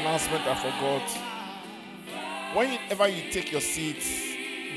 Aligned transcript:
Announcement 0.00 0.46
I 0.46 0.54
forgot. 0.54 1.10
Whenever 2.56 3.08
you 3.08 3.30
take 3.30 3.52
your 3.52 3.60
seat, 3.60 4.02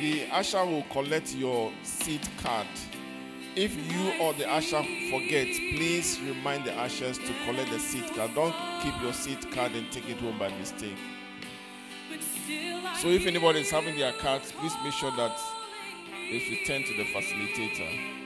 the 0.02 0.28
usher 0.30 0.66
will 0.66 0.84
collect 0.92 1.34
your 1.34 1.72
seat 1.82 2.28
card. 2.40 2.68
If 3.56 3.74
you 3.90 4.12
or 4.22 4.34
the 4.34 4.52
usher 4.52 4.84
forget, 5.10 5.48
please 5.48 6.20
remind 6.28 6.66
the 6.66 6.78
ushers 6.78 7.18
to 7.20 7.34
collect 7.46 7.72
the 7.72 7.80
seat 7.80 8.14
card. 8.14 8.36
Don't 8.36 8.54
keep 8.82 9.02
your 9.02 9.14
seat 9.14 9.50
card 9.54 9.72
and 9.72 9.90
take 9.94 10.10
it 10.10 10.18
home 10.18 10.38
by 10.38 10.50
mistake. 10.58 10.98
So 13.02 13.08
if 13.08 13.26
anybody 13.26 13.62
is 13.62 13.72
having 13.72 13.98
their 13.98 14.12
cards, 14.12 14.52
please 14.52 14.74
make 14.84 14.92
sure 14.92 15.12
that 15.12 15.40
they 16.32 16.40
should 16.40 16.66
turn 16.68 16.84
to 16.84 16.98
the 16.98 17.06
facilitator. 17.14 18.23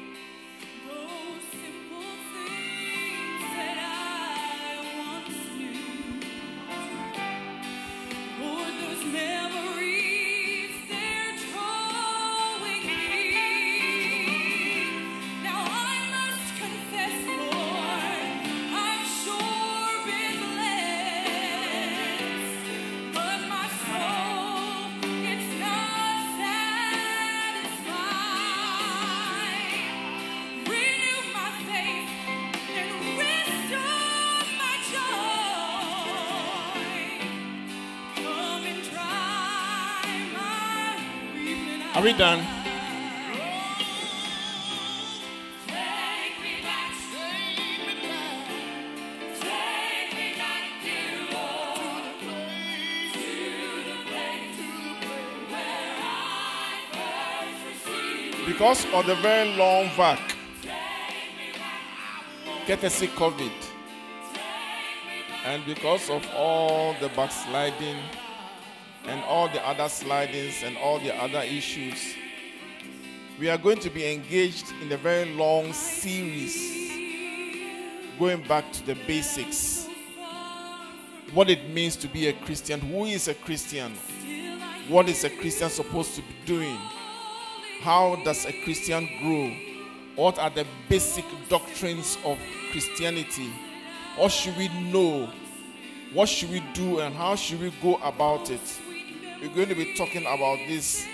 Because 58.68 58.94
of 58.94 59.06
the 59.06 59.16
very 59.16 59.56
long 59.56 59.90
vac, 59.92 60.20
get 62.66 62.84
a 62.84 62.90
sick 62.90 63.12
COVID, 63.12 63.54
and 65.46 65.66
because 65.66 66.10
of 66.10 66.28
all 66.36 66.94
the 67.00 67.08
backsliding 67.16 67.96
and 69.06 69.24
all 69.24 69.48
the 69.48 69.66
other 69.66 69.88
slidings 69.88 70.64
and 70.64 70.76
all 70.76 71.00
the 71.00 71.16
other 71.16 71.44
issues, 71.44 72.14
we 73.40 73.50
are 73.50 73.58
going 73.58 73.80
to 73.80 73.90
be 73.90 74.06
engaged 74.14 74.74
in 74.82 74.92
a 74.92 74.98
very 74.98 75.34
long 75.34 75.72
series 75.72 76.58
going 78.20 78.44
back 78.50 78.70
to 78.74 78.86
the 78.86 78.96
basics. 79.08 79.88
What 81.34 81.50
it 81.50 81.70
means 81.70 81.96
to 81.96 82.10
be 82.10 82.28
a 82.28 82.34
Christian. 82.34 82.82
Who 82.82 83.06
is 83.06 83.30
a 83.30 83.34
Christian? 83.34 83.94
What 84.90 85.08
is 85.08 85.24
a 85.24 85.30
Christian 85.30 85.70
supposed 85.70 86.16
to 86.16 86.22
be 86.22 86.36
doing? 86.46 86.78
How 87.82 88.16
does 88.24 88.46
a 88.46 88.54
Christian 88.64 89.08
grow? 89.22 89.54
What 90.16 90.40
are 90.40 90.50
the 90.50 90.66
basic 90.90 91.26
doctrines 91.48 92.18
of 92.26 92.40
Christianity? 92.72 93.52
What 94.16 94.32
should 94.32 94.58
we 94.58 94.68
know? 94.92 95.30
What 96.12 96.28
should 96.28 96.50
we 96.50 96.64
do 96.74 97.00
and 97.00 97.14
how 97.14 97.36
should 97.36 97.62
we 97.62 97.72
go 97.82 97.96
about 97.98 98.50
it? 98.50 98.82
We're 99.42 99.54
going 99.54 99.70
to 99.70 99.76
be 99.76 99.94
talking 99.96 100.24
about 100.24 100.58
this 100.68 101.06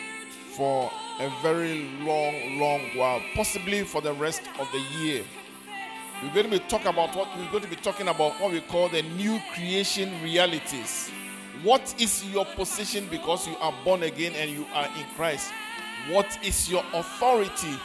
for 0.55 0.89
a 1.19 1.29
very 1.41 1.89
long, 1.99 2.59
long 2.59 2.81
while, 2.95 3.21
possibly 3.35 3.83
for 3.83 4.01
the 4.01 4.13
rest 4.13 4.43
of 4.57 4.67
the 4.71 4.79
year. 4.99 5.23
We're 6.21 6.33
going 6.33 6.45
to 6.45 6.59
be 6.59 6.65
talking 6.69 6.87
about 6.87 7.13
what 7.13 7.27
we're 7.37 7.51
going 7.51 7.63
to 7.63 7.69
be 7.69 7.75
talking 7.75 8.07
about 8.07 8.39
what 8.39 8.53
we 8.53 8.61
call 8.61 8.87
the 8.87 9.01
new 9.01 9.41
creation 9.53 10.13
realities. 10.23 11.11
What 11.61 11.93
is 11.99 12.23
your 12.31 12.45
position 12.45 13.07
because 13.11 13.45
you 13.47 13.57
are 13.57 13.73
born 13.83 14.03
again 14.03 14.31
and 14.35 14.49
you 14.49 14.65
are 14.73 14.85
in 14.85 15.05
Christ? 15.17 15.51
What 16.09 16.37
is 16.43 16.69
your 16.69 16.83
authority? 16.93 17.75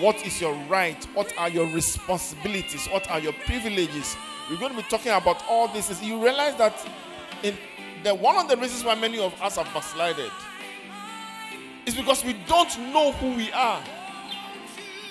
What 0.00 0.24
is 0.26 0.40
your 0.40 0.54
right? 0.68 1.02
What 1.14 1.32
are 1.38 1.48
your 1.48 1.66
responsibilities? 1.66 2.86
What 2.86 3.10
are 3.10 3.18
your 3.18 3.32
privileges? 3.32 4.16
We're 4.50 4.58
going 4.58 4.72
to 4.72 4.76
be 4.76 4.88
talking 4.88 5.12
about 5.12 5.42
all 5.48 5.68
this. 5.68 6.02
You 6.02 6.22
realize 6.22 6.56
that 6.56 6.74
in 7.42 7.56
that 8.04 8.18
one 8.18 8.36
of 8.36 8.48
the 8.48 8.56
reasons 8.56 8.84
why 8.84 8.94
many 8.94 9.18
of 9.18 9.40
us 9.40 9.56
have 9.56 9.72
backslided 9.72 10.30
is 11.86 11.94
because 11.94 12.24
we 12.24 12.34
don't 12.46 12.78
know 12.92 13.12
who 13.12 13.34
we 13.36 13.50
are. 13.52 13.82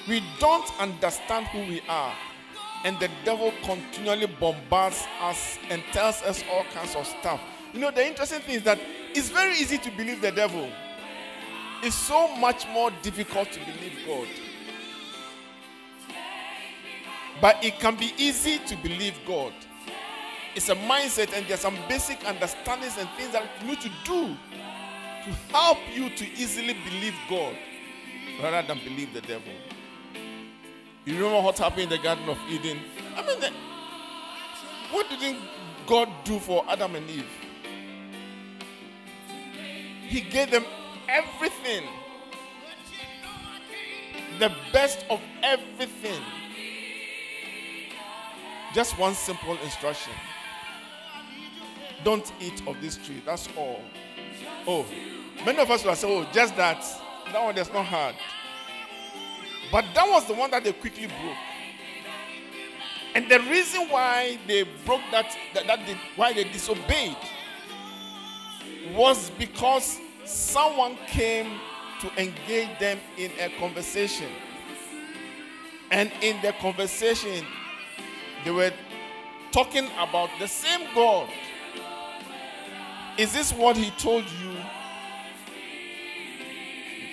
We 0.07 0.23
don't 0.39 0.69
understand 0.79 1.47
who 1.47 1.59
we 1.59 1.81
are. 1.87 2.13
And 2.83 2.99
the 2.99 3.09
devil 3.23 3.53
continually 3.63 4.25
bombards 4.25 5.05
us 5.21 5.57
and 5.69 5.83
tells 5.93 6.21
us 6.23 6.43
all 6.51 6.63
kinds 6.73 6.95
of 6.95 7.05
stuff. 7.05 7.39
You 7.73 7.79
know, 7.79 7.91
the 7.91 8.05
interesting 8.05 8.39
thing 8.39 8.55
is 8.55 8.63
that 8.63 8.79
it's 9.13 9.29
very 9.29 9.53
easy 9.53 9.77
to 9.77 9.91
believe 9.91 10.21
the 10.21 10.31
devil. 10.31 10.69
It's 11.83 11.95
so 11.95 12.27
much 12.35 12.67
more 12.69 12.91
difficult 13.01 13.51
to 13.51 13.59
believe 13.59 13.97
God. 14.05 14.27
But 17.41 17.63
it 17.63 17.79
can 17.79 17.95
be 17.95 18.13
easy 18.17 18.59
to 18.67 18.75
believe 18.77 19.15
God. 19.25 19.53
It's 20.53 20.69
a 20.69 20.75
mindset, 20.75 21.33
and 21.33 21.47
there's 21.47 21.61
some 21.61 21.77
basic 21.89 22.27
understandings 22.27 22.97
and 22.97 23.09
things 23.17 23.31
that 23.31 23.43
you 23.61 23.67
need 23.67 23.81
to 23.81 23.89
do 24.03 24.35
to 25.23 25.31
help 25.51 25.77
you 25.93 26.09
to 26.09 26.25
easily 26.33 26.75
believe 26.85 27.15
God 27.29 27.55
rather 28.41 28.67
than 28.67 28.79
believe 28.83 29.13
the 29.13 29.21
devil. 29.21 29.53
You 31.05 31.15
remember 31.15 31.41
what 31.41 31.57
happened 31.57 31.83
in 31.83 31.89
the 31.89 31.97
Garden 31.97 32.29
of 32.29 32.37
Eden? 32.47 32.79
I 33.15 33.25
mean, 33.25 33.39
the, 33.39 33.51
what 34.91 35.09
didn't 35.09 35.39
God 35.87 36.09
do 36.25 36.37
for 36.37 36.63
Adam 36.67 36.95
and 36.95 37.09
Eve? 37.09 37.25
He 40.07 40.21
gave 40.21 40.51
them 40.51 40.65
everything, 41.11 41.83
the 44.39 44.51
best 44.71 45.05
of 45.09 45.19
everything. 45.43 46.21
Just 48.73 48.97
one 48.97 49.13
simple 49.13 49.57
instruction 49.63 50.13
don't 52.03 52.31
eat 52.39 52.61
of 52.67 52.79
this 52.81 52.97
tree. 52.97 53.21
That's 53.25 53.47
all. 53.57 53.81
Oh, 54.67 54.85
many 55.45 55.59
of 55.59 55.69
us 55.69 55.83
will 55.83 55.95
say, 55.95 56.07
oh, 56.07 56.27
just 56.33 56.55
that. 56.55 56.83
That 57.31 57.43
one 57.43 57.55
that's 57.55 57.71
not 57.71 57.85
hard. 57.85 58.15
But 59.71 59.85
that 59.93 60.07
was 60.09 60.25
the 60.25 60.33
one 60.33 60.51
that 60.51 60.63
they 60.63 60.73
quickly 60.73 61.07
broke. 61.07 61.37
And 63.13 63.29
the 63.29 63.39
reason 63.41 63.87
why 63.89 64.39
they 64.47 64.63
broke 64.85 65.01
that, 65.11 65.35
that, 65.53 65.67
that 65.67 65.85
they, 65.85 65.97
why 66.15 66.33
they 66.33 66.45
disobeyed, 66.45 67.17
was 68.93 69.29
because 69.31 69.99
someone 70.31 70.97
came 71.07 71.59
to 72.01 72.21
engage 72.21 72.79
them 72.79 72.99
in 73.17 73.31
a 73.39 73.49
conversation. 73.59 74.29
And 75.91 76.11
in 76.21 76.41
the 76.41 76.53
conversation, 76.53 77.45
they 78.45 78.51
were 78.51 78.71
talking 79.51 79.87
about 79.99 80.29
the 80.39 80.47
same 80.47 80.87
God 80.95 81.29
is 83.17 83.33
this 83.33 83.51
what 83.53 83.77
he 83.77 83.91
told 83.91 84.23
you? 84.23 84.55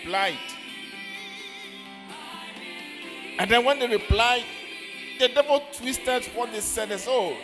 Replied. 0.04 0.38
And 3.38 3.50
then 3.50 3.64
when 3.64 3.78
they 3.78 3.88
replied, 3.88 4.44
the 5.18 5.28
devil 5.28 5.62
twisted 5.72 6.24
what 6.34 6.52
they 6.52 6.60
said 6.60 6.92
as, 6.92 7.06
oh, 7.08 7.36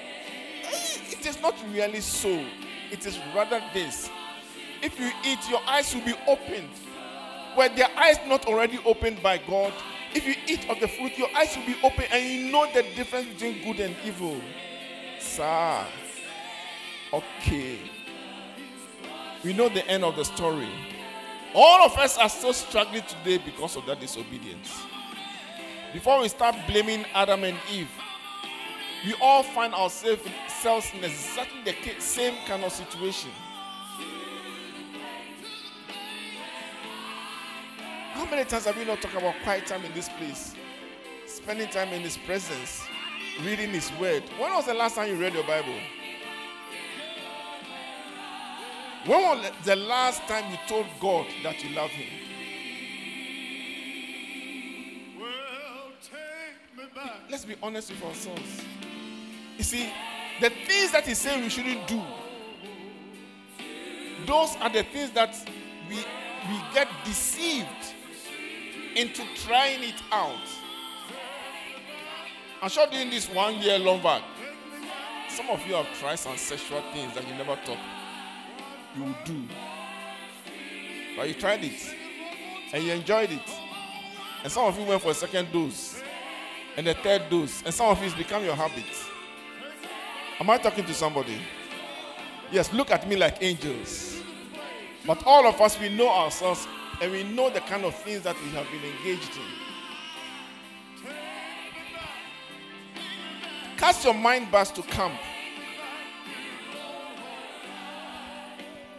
it 1.10 1.26
is 1.26 1.40
not 1.42 1.54
really 1.72 2.00
so. 2.00 2.44
It 2.90 3.04
is 3.06 3.18
rather 3.34 3.60
this. 3.72 4.08
If 4.84 5.00
you 5.00 5.10
eat, 5.24 5.38
your 5.50 5.60
eyes 5.66 5.92
will 5.94 6.04
be 6.04 6.14
opened. 6.28 6.70
Were 7.56 7.68
their 7.70 7.88
eyes 7.96 8.18
not 8.26 8.46
already 8.46 8.78
opened 8.84 9.22
by 9.22 9.38
God? 9.38 9.72
If 10.14 10.26
you 10.26 10.34
eat 10.46 10.68
of 10.70 10.78
the 10.78 10.86
fruit, 10.86 11.18
your 11.18 11.28
eyes 11.36 11.56
will 11.56 11.66
be 11.66 11.76
open 11.82 12.04
and 12.12 12.24
you 12.24 12.52
know 12.52 12.70
the 12.72 12.82
difference 12.94 13.26
between 13.26 13.64
good 13.64 13.80
and 13.80 13.96
evil. 14.04 14.40
Sir. 15.18 15.84
Okay 17.12 17.78
we 19.44 19.52
know 19.52 19.68
the 19.68 19.86
end 19.86 20.02
of 20.02 20.16
the 20.16 20.24
story. 20.24 20.68
All 21.54 21.84
of 21.84 21.96
us 21.98 22.16
are 22.18 22.28
still 22.28 22.54
struggling 22.54 23.02
today 23.02 23.38
because 23.38 23.76
of 23.76 23.86
that 23.86 24.00
disobedience. 24.00 24.74
Before 25.92 26.20
we 26.20 26.28
start 26.28 26.56
blaming 26.66 27.04
Adam 27.14 27.44
and 27.44 27.56
Eve, 27.70 27.90
we 29.04 29.14
all 29.20 29.42
find 29.42 29.74
ourselves 29.74 30.22
in 30.94 31.04
exactly 31.04 31.60
the 31.62 32.00
same 32.00 32.34
kind 32.46 32.64
of 32.64 32.72
situation. 32.72 33.30
How 38.14 38.24
many 38.26 38.44
times 38.44 38.66
have 38.66 38.76
we 38.78 38.84
not 38.84 39.02
talked 39.02 39.16
about 39.16 39.34
quiet 39.42 39.66
time 39.66 39.84
in 39.84 39.92
this 39.92 40.08
place? 40.08 40.54
Spending 41.26 41.68
time 41.68 41.88
in 41.88 42.00
His 42.02 42.16
presence, 42.16 42.80
reading 43.42 43.70
His 43.70 43.90
Word. 43.98 44.22
When 44.38 44.52
was 44.52 44.66
the 44.66 44.74
last 44.74 44.94
time 44.94 45.08
you 45.08 45.16
read 45.16 45.34
your 45.34 45.42
Bible? 45.42 45.74
When 49.04 49.20
was 49.20 49.50
the 49.64 49.74
last 49.74 50.22
time 50.28 50.48
you 50.48 50.58
told 50.68 50.86
God 51.00 51.26
that 51.42 51.64
you 51.64 51.74
love 51.74 51.90
Him? 51.90 52.06
Let's 57.28 57.44
be 57.44 57.56
honest 57.60 57.90
with 57.90 58.04
ourselves. 58.04 58.62
You 59.58 59.64
see, 59.64 59.92
the 60.40 60.50
things 60.50 60.92
that 60.92 61.04
He's 61.04 61.18
saying 61.18 61.42
we 61.42 61.48
shouldn't 61.48 61.88
do, 61.88 62.00
those 64.24 64.54
are 64.60 64.70
the 64.70 64.84
things 64.84 65.10
that 65.10 65.36
we, 65.88 65.96
we 65.96 66.60
get 66.72 66.86
deceived 67.04 67.66
into 68.96 69.22
trying 69.36 69.82
it 69.82 70.02
out. 70.10 70.38
I'm 72.62 72.70
sure 72.70 72.86
during 72.86 73.10
this 73.10 73.28
one 73.28 73.56
year 73.56 73.78
long 73.78 74.02
back, 74.02 74.22
some 75.28 75.50
of 75.50 75.66
you 75.66 75.74
have 75.74 75.86
tried 75.98 76.16
some 76.16 76.36
sexual 76.36 76.80
things 76.92 77.14
that 77.14 77.26
you 77.26 77.34
never 77.34 77.56
thought 77.56 77.78
you 78.96 79.04
would 79.04 79.24
do. 79.24 79.42
But 81.16 81.28
you 81.28 81.34
tried 81.34 81.64
it 81.64 81.94
and 82.72 82.82
you 82.82 82.92
enjoyed 82.92 83.30
it. 83.30 83.50
And 84.42 84.52
some 84.52 84.64
of 84.64 84.78
you 84.78 84.84
went 84.84 85.02
for 85.02 85.10
a 85.10 85.14
second 85.14 85.52
dose 85.52 86.02
and 86.76 86.86
a 86.88 86.94
third 86.94 87.28
dose. 87.30 87.62
And 87.64 87.72
some 87.74 87.88
of 87.88 87.98
you 88.00 88.06
it's 88.06 88.14
become 88.14 88.44
your 88.44 88.54
habit. 88.54 88.84
Am 90.40 90.50
I 90.50 90.58
talking 90.58 90.84
to 90.84 90.94
somebody? 90.94 91.38
Yes, 92.50 92.72
look 92.72 92.90
at 92.90 93.08
me 93.08 93.16
like 93.16 93.42
angels. 93.42 94.20
But 95.06 95.24
all 95.26 95.46
of 95.46 95.60
us, 95.60 95.78
we 95.78 95.88
know 95.88 96.08
ourselves 96.08 96.66
and 97.00 97.12
we 97.12 97.22
know 97.24 97.50
the 97.50 97.60
kind 97.60 97.84
of 97.84 97.94
things 97.94 98.22
that 98.22 98.36
we 98.42 98.50
have 98.50 98.66
been 98.70 98.84
engaged 98.84 99.36
in. 99.36 99.42
Cast 103.76 104.04
your 104.04 104.14
mind 104.14 104.50
back 104.50 104.68
to 104.68 104.82
camp. 104.82 105.18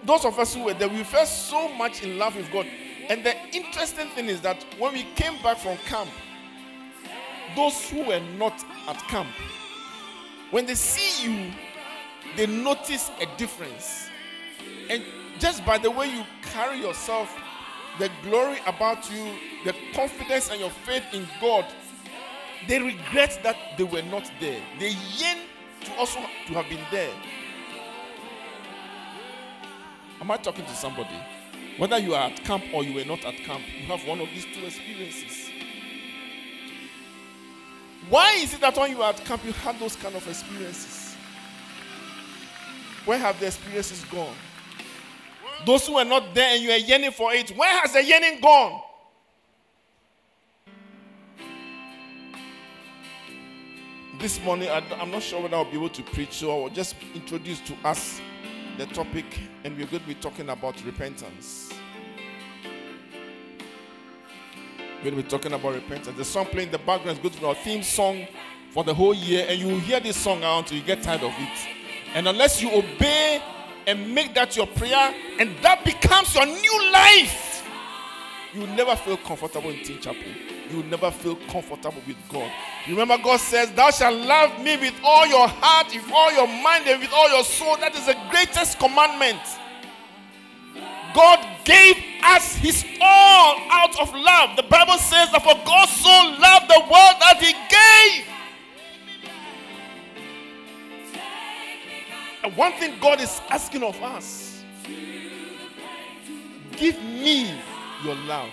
Those 0.03 0.25
of 0.25 0.37
us 0.37 0.53
who 0.53 0.63
were 0.65 0.73
there, 0.73 0.89
we 0.89 1.03
felt 1.03 1.27
so 1.27 1.67
much 1.69 2.03
in 2.03 2.19
love 2.19 2.35
with 2.35 2.51
God. 2.51 2.67
And 3.09 3.23
the 3.23 3.35
interesting 3.53 4.07
thing 4.09 4.27
is 4.27 4.41
that 4.41 4.63
when 4.77 4.93
we 4.93 5.03
came 5.15 5.41
back 5.41 5.57
from 5.57 5.77
camp, 5.85 6.09
those 7.55 7.89
who 7.89 8.03
were 8.03 8.19
not 8.37 8.63
at 8.87 8.97
camp, 9.07 9.29
when 10.51 10.65
they 10.65 10.75
see 10.75 11.27
you, 11.27 11.51
they 12.35 12.45
notice 12.45 13.09
a 13.19 13.25
difference. 13.37 14.09
And 14.89 15.03
just 15.39 15.65
by 15.65 15.77
the 15.77 15.89
way 15.89 16.07
you 16.07 16.23
carry 16.43 16.79
yourself, 16.79 17.35
the 17.99 18.09
glory 18.23 18.57
about 18.67 19.09
you, 19.11 19.31
the 19.63 19.73
confidence 19.93 20.49
and 20.51 20.59
your 20.59 20.69
faith 20.69 21.03
in 21.13 21.27
God, 21.39 21.65
they 22.67 22.81
regret 22.81 23.39
that 23.43 23.57
they 23.77 23.83
were 23.83 24.01
not 24.03 24.29
there. 24.39 24.61
They 24.79 24.89
yearn 24.89 25.39
to 25.81 25.93
also 25.95 26.19
to 26.47 26.53
have 26.53 26.67
been 26.69 26.83
there. 26.91 27.13
Am 30.21 30.31
I 30.31 30.37
talking 30.37 30.65
to 30.65 30.75
somebody? 30.75 31.15
Whether 31.77 31.97
you 31.99 32.15
are 32.15 32.29
at 32.29 32.43
camp 32.43 32.63
or 32.73 32.83
you 32.83 32.95
were 32.95 33.05
not 33.05 33.23
at 33.25 33.35
camp, 33.37 33.63
you 33.77 33.85
have 33.87 34.05
one 34.07 34.21
of 34.21 34.29
these 34.29 34.45
two 34.45 34.65
experiences. 34.65 35.51
Why 38.09 38.33
is 38.33 38.53
it 38.53 38.61
that 38.61 38.77
when 38.77 38.91
you 38.91 39.01
are 39.01 39.09
at 39.09 39.23
camp, 39.25 39.43
you 39.45 39.51
had 39.51 39.79
those 39.79 39.95
kind 39.95 40.15
of 40.15 40.27
experiences? 40.27 41.15
Where 43.05 43.17
have 43.17 43.39
the 43.39 43.47
experiences 43.47 44.03
gone? 44.05 44.35
Those 45.63 45.87
who 45.87 45.97
are 45.97 46.05
not 46.05 46.33
there 46.33 46.55
and 46.55 46.63
you 46.63 46.71
are 46.71 46.77
yearning 46.77 47.11
for 47.11 47.33
it, 47.33 47.51
where 47.51 47.79
has 47.81 47.93
the 47.93 48.03
yearning 48.03 48.39
gone? 48.41 48.81
This 54.19 54.41
morning, 54.43 54.69
I, 54.69 54.79
am 55.01 55.11
not 55.11 55.21
sure 55.21 55.41
whether 55.41 55.55
I'll 55.55 55.65
be 55.65 55.77
able 55.77 55.89
to 55.89 56.01
preach, 56.01 56.33
so 56.33 56.51
I 56.51 56.63
will 56.63 56.69
just 56.69 56.95
introduce 57.13 57.59
to 57.61 57.75
us 57.83 58.21
the 58.77 58.85
topic, 58.87 59.25
and 59.63 59.77
we're 59.77 59.87
going 59.87 60.01
to 60.01 60.07
be 60.07 60.15
talking 60.15 60.49
about 60.49 60.81
repentance. 60.83 61.71
We're 64.97 65.11
going 65.11 65.17
to 65.17 65.23
be 65.23 65.29
talking 65.29 65.53
about 65.53 65.75
repentance. 65.75 66.17
The 66.17 66.25
song 66.25 66.45
playing 66.45 66.69
in 66.69 66.71
the 66.71 66.77
background 66.79 67.17
is 67.17 67.19
going 67.19 67.33
to 67.35 67.39
be 67.39 67.45
our 67.45 67.55
theme 67.55 67.83
song 67.83 68.25
for 68.71 68.83
the 68.83 68.93
whole 68.93 69.13
year, 69.13 69.45
and 69.47 69.59
you 69.59 69.67
will 69.67 69.79
hear 69.79 69.99
this 69.99 70.17
song 70.17 70.43
until 70.43 70.77
you 70.77 70.83
get 70.83 71.03
tired 71.03 71.21
of 71.21 71.33
it. 71.37 71.67
And 72.13 72.27
unless 72.27 72.61
you 72.61 72.71
obey 72.71 73.41
and 73.87 74.13
make 74.13 74.33
that 74.35 74.55
your 74.55 74.67
prayer, 74.67 75.13
and 75.39 75.55
that 75.61 75.83
becomes 75.85 76.33
your 76.35 76.45
new 76.45 76.91
life, 76.91 77.63
you 78.53 78.65
never 78.67 78.95
feel 78.95 79.17
comfortable 79.17 79.69
in 79.69 79.83
Teen 79.83 79.99
Chapel. 79.99 80.23
You 80.71 80.81
never 80.83 81.11
feel 81.11 81.35
comfortable 81.47 82.01
with 82.07 82.17
God. 82.29 82.51
Remember, 82.87 83.17
God 83.17 83.39
says, 83.39 83.71
Thou 83.71 83.91
shalt 83.91 84.15
love 84.15 84.63
me 84.63 84.77
with 84.77 84.95
all 85.03 85.27
your 85.27 85.47
heart, 85.47 85.93
with 85.93 86.09
all 86.11 86.31
your 86.31 86.47
mind, 86.47 86.87
and 86.87 87.01
with 87.01 87.11
all 87.13 87.29
your 87.29 87.43
soul. 87.43 87.77
That 87.77 87.93
is 87.95 88.05
the 88.05 88.17
greatest 88.31 88.79
commandment. 88.79 89.41
God 91.13 91.45
gave 91.63 91.95
us 92.23 92.55
his 92.55 92.83
all 92.99 93.57
out 93.71 93.99
of 93.99 94.13
love. 94.13 94.55
The 94.57 94.63
Bible 94.63 94.97
says 94.97 95.31
that 95.31 95.43
for 95.43 95.55
God 95.65 95.87
so 95.87 96.15
loved 96.39 96.67
the 96.67 96.81
world 96.91 97.15
that 97.19 97.37
he 97.39 97.53
gave. 97.69 98.34
And 102.45 102.55
one 102.55 102.73
thing 102.73 102.93
God 103.01 103.19
is 103.21 103.41
asking 103.49 103.81
of 103.81 103.99
us 104.03 104.63
give 106.73 107.01
me 107.03 107.51
your 108.03 108.13
love. 108.13 108.51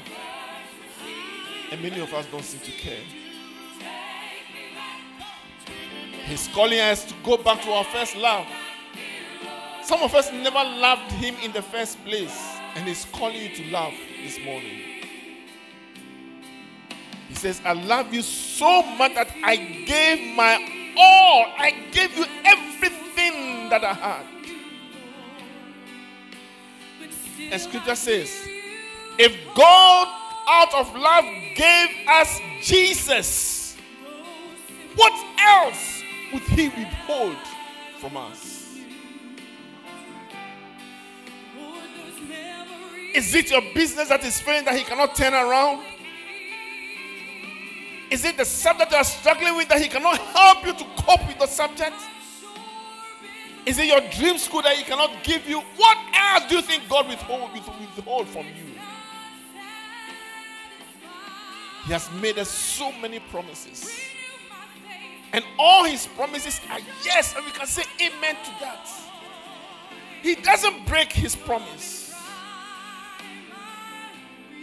And 1.71 1.83
many 1.83 2.01
of 2.01 2.15
us 2.15 2.25
don't 2.33 2.43
seem 2.43 2.61
to 2.61 2.71
care. 2.71 3.03
He's 6.25 6.49
calling 6.55 6.81
us 6.81 7.05
to 7.05 7.15
go 7.23 7.37
back 7.37 7.61
to 7.65 7.71
our 7.71 7.85
first 7.85 8.17
love. 8.17 8.47
Some 9.83 10.01
of 10.01 10.15
us 10.15 10.33
never 10.33 10.55
loved 10.55 11.13
Him 11.13 11.35
in 11.43 11.53
the 11.53 11.61
first 11.61 12.03
place, 12.07 12.57
and 12.75 12.89
He's 12.89 13.05
calling 13.13 13.43
you 13.43 13.55
to 13.57 13.71
love 13.71 13.93
this 14.25 14.39
morning. 14.43 14.81
He 17.29 17.35
says, 17.35 17.61
I 17.63 17.75
love 17.75 18.15
you 18.15 18.23
so 18.23 18.81
much 18.97 19.15
that 19.17 19.29
I 19.45 19.57
gave 19.57 20.35
my 20.35 20.95
all. 20.97 21.47
I 21.59 21.73
gave 21.91 22.17
you 22.17 22.25
everything 22.45 23.42
that 23.73 23.85
I 23.85 23.95
had. 23.95 24.27
And 27.51 27.61
scripture 27.61 27.95
says, 27.95 28.47
if 29.19 29.35
God 29.55 30.09
out 30.47 30.75
of 30.75 30.95
love 30.95 31.25
gave 31.57 31.89
us 32.07 32.39
Jesus, 32.61 33.77
what 34.95 35.13
else 35.39 36.03
would 36.35 36.43
he 36.43 36.69
withhold 36.69 37.37
from 37.99 38.17
us? 38.19 38.77
Is 43.15 43.35
it 43.35 43.51
your 43.51 43.63
business 43.75 44.09
that 44.09 44.23
is 44.25 44.39
failing 44.41 44.67
that 44.67 44.77
he 44.77 44.85
cannot 44.85 45.15
turn 45.15 45.33
around? 45.33 45.83
Is 48.11 48.25
it 48.27 48.37
the 48.37 48.45
subject 48.45 48.91
you 48.93 48.99
are 48.99 49.05
struggling 49.05 49.57
with 49.57 49.69
that 49.69 49.81
he 49.81 49.89
cannot 49.89 50.19
help 50.19 50.67
you 50.67 50.75
to 50.75 50.85
cope 51.03 51.27
with 51.27 51.39
the 51.39 51.47
subject? 51.47 51.97
Is 53.65 53.79
it 53.79 53.87
your 53.87 54.01
dream 54.11 54.39
school 54.39 54.63
that 54.63 54.77
he 54.77 54.83
cannot 54.83 55.23
give 55.23 55.49
you? 55.49 55.61
What 55.77 55.97
else 56.15 56.49
do 56.49 56.57
you 56.57 56.63
think 56.63 56.89
God 56.89 57.09
withhold, 57.09 57.53
withhold 57.53 58.29
from 58.29 58.47
you? 58.47 58.75
He 61.87 61.93
has 61.93 62.11
made 62.21 62.39
us 62.39 62.49
so 62.49 62.93
many 62.93 63.19
promises. 63.19 63.93
And 65.33 65.45
all 65.59 65.85
his 65.85 66.07
promises 66.09 66.61
are 66.71 66.81
yes, 67.05 67.35
and 67.37 67.45
we 67.45 67.53
can 67.53 67.67
say 67.67 67.85
amen 68.01 68.37
to 68.45 68.51
that. 68.61 68.89
He 70.23 70.35
doesn't 70.35 70.87
break 70.87 71.13
his 71.13 71.35
promise. 71.35 72.15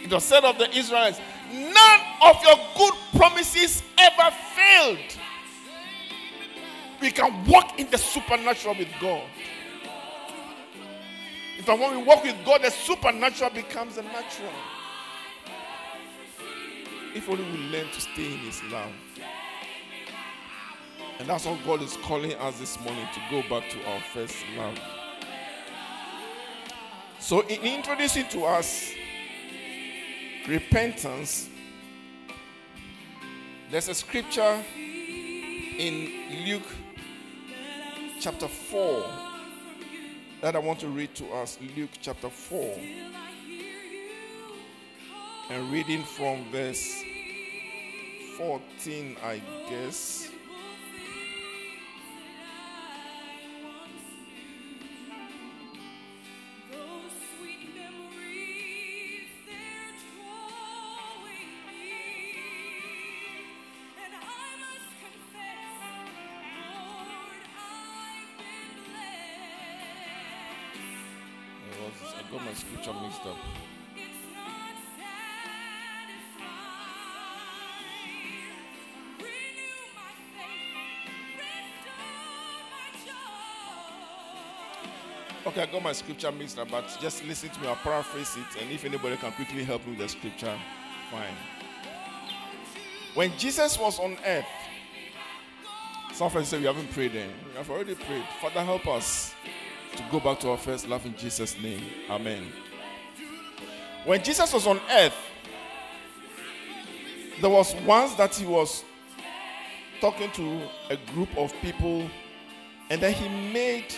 It 0.02 0.12
was 0.14 0.24
said 0.24 0.46
of 0.46 0.58
the 0.58 0.70
Israelites, 0.78 1.20
none 1.52 2.00
of 2.22 2.42
your 2.44 2.56
good 2.78 2.94
promises 3.18 3.84
ever 3.98 4.36
failed. 4.56 5.18
We 7.02 7.12
can 7.12 7.46
walk 7.46 7.80
in 7.80 7.90
the 7.90 7.98
supernatural 7.98 8.76
with 8.78 8.90
God. 9.00 9.28
In 11.58 11.64
fact, 11.64 11.80
when 11.80 11.98
we 11.98 12.04
walk 12.04 12.24
with 12.24 12.36
God, 12.46 12.62
the 12.62 12.72
supernatural 12.72 13.50
becomes 13.52 13.96
the 13.96 14.04
natural. 14.04 14.52
If 17.16 17.28
only 17.30 17.44
we 17.44 17.58
learn 17.70 17.88
to 17.92 18.02
stay 18.02 18.34
in 18.34 18.40
His 18.40 18.62
love. 18.72 18.92
And 21.20 21.28
that's 21.28 21.46
what 21.46 21.60
God 21.66 21.82
is 21.82 21.98
calling 21.98 22.34
us 22.36 22.60
this 22.60 22.80
morning 22.80 23.06
to 23.14 23.20
go 23.30 23.42
back 23.50 23.70
to 23.70 23.86
our 23.90 24.00
first 24.14 24.38
love. 24.58 24.80
So, 27.20 27.42
in 27.42 27.62
introducing 27.62 28.28
to 28.30 28.46
us 28.46 28.94
repentance, 30.48 31.50
there's 33.70 33.90
a 33.90 33.94
scripture 33.94 34.64
in 34.78 36.46
Luke 36.46 36.68
chapter 38.20 38.50
4 38.50 39.06
that 40.42 40.54
I 40.54 40.60
want 40.60 40.80
to 40.82 40.90
read 40.90 41.16
to 41.16 41.26
us. 41.32 41.58
Luke 41.78 41.92
chapter 42.02 42.30
4 42.30 42.78
and 45.50 45.72
reading 45.72 46.04
from 46.04 46.44
verse 46.52 47.02
14, 48.38 49.16
I 49.24 49.42
guess. 49.70 50.30
Mixed 72.72 73.26
up. 73.26 73.36
Okay, 85.48 85.64
I 85.64 85.66
got 85.66 85.82
my 85.82 85.94
scripture 85.94 86.32
mixed 86.32 86.60
up, 86.60 86.70
but 86.70 86.98
just 87.02 87.26
listen 87.26 87.50
to 87.50 87.60
me. 87.60 87.68
I'll 87.68 87.76
paraphrase 87.76 88.36
it, 88.38 88.62
and 88.62 88.72
if 88.72 88.86
anybody 88.86 89.18
can 89.18 89.32
quickly 89.32 89.64
help 89.64 89.84
me 89.86 89.92
with 89.92 90.00
the 90.00 90.10
scripture, 90.10 90.56
fine. 91.10 91.34
When 93.16 93.32
Jesus 93.38 93.80
was 93.80 94.00
on 94.00 94.18
earth, 94.26 94.46
some 96.14 96.30
friends 96.30 96.50
say 96.50 96.60
we 96.60 96.66
haven't 96.66 96.92
prayed 96.92 97.14
then. 97.14 97.30
We 97.50 97.58
have 97.58 97.70
already 97.70 97.96
prayed. 97.96 98.24
Father, 98.42 98.64
help 98.64 98.86
us 98.88 99.29
go 100.10 100.20
back 100.20 100.40
to 100.40 100.50
our 100.50 100.58
first 100.58 100.88
love 100.88 101.06
in 101.06 101.16
Jesus' 101.16 101.60
name. 101.62 101.84
Amen. 102.10 102.48
When 104.06 104.24
Jesus 104.24 104.52
was 104.54 104.66
on 104.66 104.80
earth, 104.92 105.16
there 107.40 107.50
was 107.50 107.76
once 107.86 108.16
that 108.16 108.34
he 108.36 108.46
was 108.46 108.84
talking 110.02 110.32
to 110.32 110.62
a 110.90 110.98
group 111.14 111.30
of 111.38 111.54
people, 111.62 112.10
and 112.90 113.02
then 113.02 113.14
he 113.14 113.30
made 113.54 113.94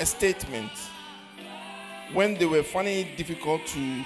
a 0.00 0.06
statement 0.06 0.72
when 2.12 2.34
they 2.34 2.46
were 2.46 2.62
finding 2.62 3.06
it 3.06 3.16
difficult 3.16 3.64
to 3.66 4.02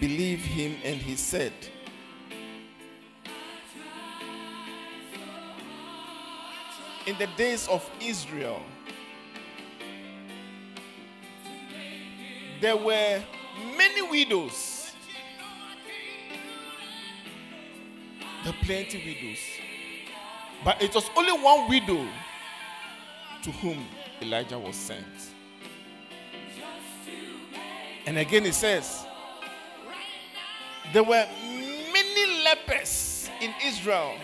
believe 0.00 0.40
him, 0.40 0.76
and 0.84 0.96
he 0.96 1.16
said, 1.16 1.52
In 7.06 7.16
the 7.18 7.28
days 7.36 7.68
of 7.68 7.88
Israel, 8.00 8.60
there 12.60 12.76
were 12.76 13.22
many 13.76 14.02
widows. 14.02 14.92
There 18.44 18.52
were 18.52 18.58
plenty 18.64 18.98
widows. 18.98 19.38
But 20.64 20.82
it 20.82 20.94
was 20.94 21.08
only 21.16 21.32
one 21.32 21.68
widow 21.68 22.06
to 23.42 23.50
whom 23.52 23.84
Elijah 24.22 24.58
was 24.58 24.76
sent. 24.76 25.04
And 28.06 28.18
again, 28.18 28.46
it 28.46 28.54
says, 28.54 29.04
there 30.92 31.02
were 31.02 31.26
many 31.92 32.42
lepers 32.44 33.28
in 33.40 33.52
Israel, 33.64 34.14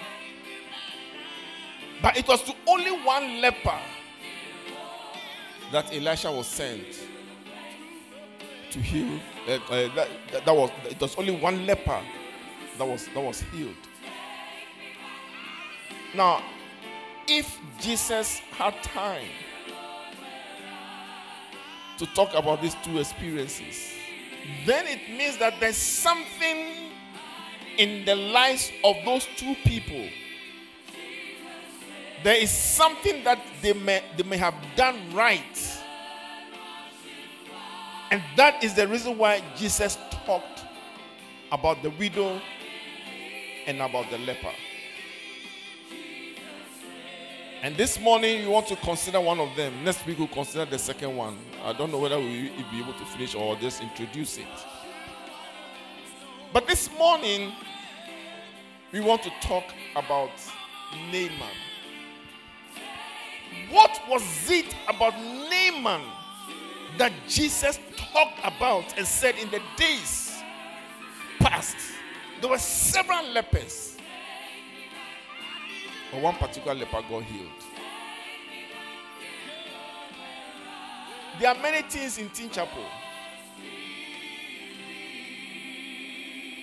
but 2.00 2.16
it 2.16 2.26
was 2.26 2.42
to 2.44 2.54
only 2.66 2.92
one 3.04 3.40
leper 3.40 3.78
that 5.72 5.92
Elisha 5.92 6.30
was 6.30 6.46
sent 6.46 7.08
to 8.72 8.80
heal. 8.80 9.20
Uh, 9.46 9.52
uh, 9.52 9.94
that, 9.94 10.08
that 10.44 10.56
was 10.56 10.70
it 10.88 11.00
was 11.00 11.16
only 11.16 11.36
one 11.36 11.66
leper 11.66 12.00
that 12.78 12.86
was 12.86 13.06
that 13.08 13.20
was 13.20 13.42
healed. 13.52 13.74
Now, 16.14 16.42
if 17.26 17.58
Jesus 17.80 18.40
had 18.50 18.82
time 18.82 19.28
to 21.98 22.06
talk 22.14 22.34
about 22.34 22.60
these 22.60 22.76
two 22.82 22.98
experiences, 22.98 23.92
then 24.66 24.86
it 24.86 25.16
means 25.16 25.38
that 25.38 25.54
there's 25.60 25.76
something 25.76 26.90
in 27.78 28.04
the 28.04 28.14
lives 28.14 28.70
of 28.84 28.96
those 29.04 29.26
two 29.36 29.54
people. 29.64 30.08
There 32.22 32.36
is 32.36 32.50
something 32.50 33.24
that 33.24 33.40
they 33.62 33.72
may, 33.72 34.02
they 34.16 34.22
may 34.22 34.36
have 34.36 34.54
done 34.76 34.96
right. 35.12 35.81
And 38.12 38.22
that 38.36 38.62
is 38.62 38.74
the 38.74 38.86
reason 38.86 39.16
why 39.16 39.42
Jesus 39.56 39.96
talked 40.26 40.64
about 41.50 41.82
the 41.82 41.88
widow 41.88 42.42
and 43.66 43.80
about 43.80 44.10
the 44.10 44.18
leper. 44.18 44.52
And 47.62 47.74
this 47.74 47.98
morning, 47.98 48.42
you 48.42 48.50
want 48.50 48.66
to 48.66 48.76
consider 48.76 49.18
one 49.18 49.40
of 49.40 49.56
them. 49.56 49.72
Next 49.82 50.04
week, 50.04 50.18
we'll 50.18 50.28
consider 50.28 50.66
the 50.66 50.78
second 50.78 51.16
one. 51.16 51.38
I 51.64 51.72
don't 51.72 51.90
know 51.90 52.00
whether 52.00 52.18
we'll 52.18 52.28
be 52.28 52.80
able 52.82 52.92
to 52.92 53.04
finish 53.06 53.34
or 53.34 53.56
just 53.56 53.80
introduce 53.80 54.36
it. 54.36 54.44
But 56.52 56.66
this 56.68 56.90
morning, 56.98 57.50
we 58.92 59.00
want 59.00 59.22
to 59.22 59.30
talk 59.40 59.64
about 59.96 60.32
Naaman. 61.10 61.56
What 63.70 63.98
was 64.06 64.50
it 64.50 64.76
about 64.86 65.14
Naaman 65.18 66.02
that 66.98 67.12
Jesus 67.28 67.78
talked 67.96 68.38
about 68.44 68.96
and 68.98 69.06
said 69.06 69.34
in 69.36 69.50
the 69.50 69.60
days 69.76 70.42
past? 71.38 71.76
There 72.40 72.50
were 72.50 72.58
several 72.58 73.24
lepers. 73.32 73.96
But 76.10 76.20
one 76.20 76.34
particular 76.34 76.74
leper 76.74 77.02
got 77.08 77.22
healed. 77.22 77.48
There 81.40 81.48
are 81.48 81.62
many 81.62 81.82
things 81.88 82.18
in 82.18 82.28
Teen 82.30 82.50
Chapel. 82.50 82.84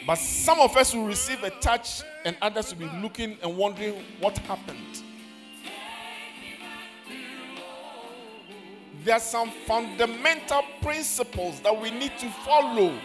But 0.05 0.15
some 0.15 0.59
of 0.59 0.75
us 0.77 0.93
will 0.93 1.05
receive 1.05 1.43
a 1.43 1.49
touch, 1.49 2.01
and 2.25 2.35
others 2.41 2.73
will 2.73 2.87
be 2.87 2.97
looking 2.97 3.37
and 3.43 3.57
wondering 3.57 4.03
what 4.19 4.37
happened. 4.39 5.03
There 9.03 9.15
are 9.15 9.19
some 9.19 9.49
fundamental 9.65 10.61
principles 10.81 11.61
that 11.61 11.81
we 11.81 11.89
need 11.89 12.17
to 12.19 12.29
follow 12.45 12.97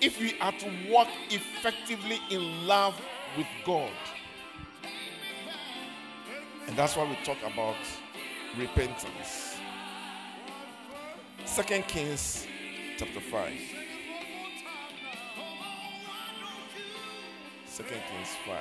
if 0.00 0.20
we 0.20 0.38
are 0.40 0.52
to 0.52 0.70
walk 0.88 1.08
effectively 1.30 2.20
in 2.30 2.66
love 2.66 3.00
with 3.36 3.46
God. 3.64 3.90
And 6.68 6.76
that's 6.76 6.96
why 6.96 7.08
we 7.08 7.16
talk 7.24 7.38
about 7.42 7.76
repentance. 8.56 9.56
Second 11.44 11.86
Kings 11.88 12.46
chapter 12.96 13.20
5. 13.20 13.52
Second 17.66 18.00
Kings 18.08 18.28
5. 18.46 18.56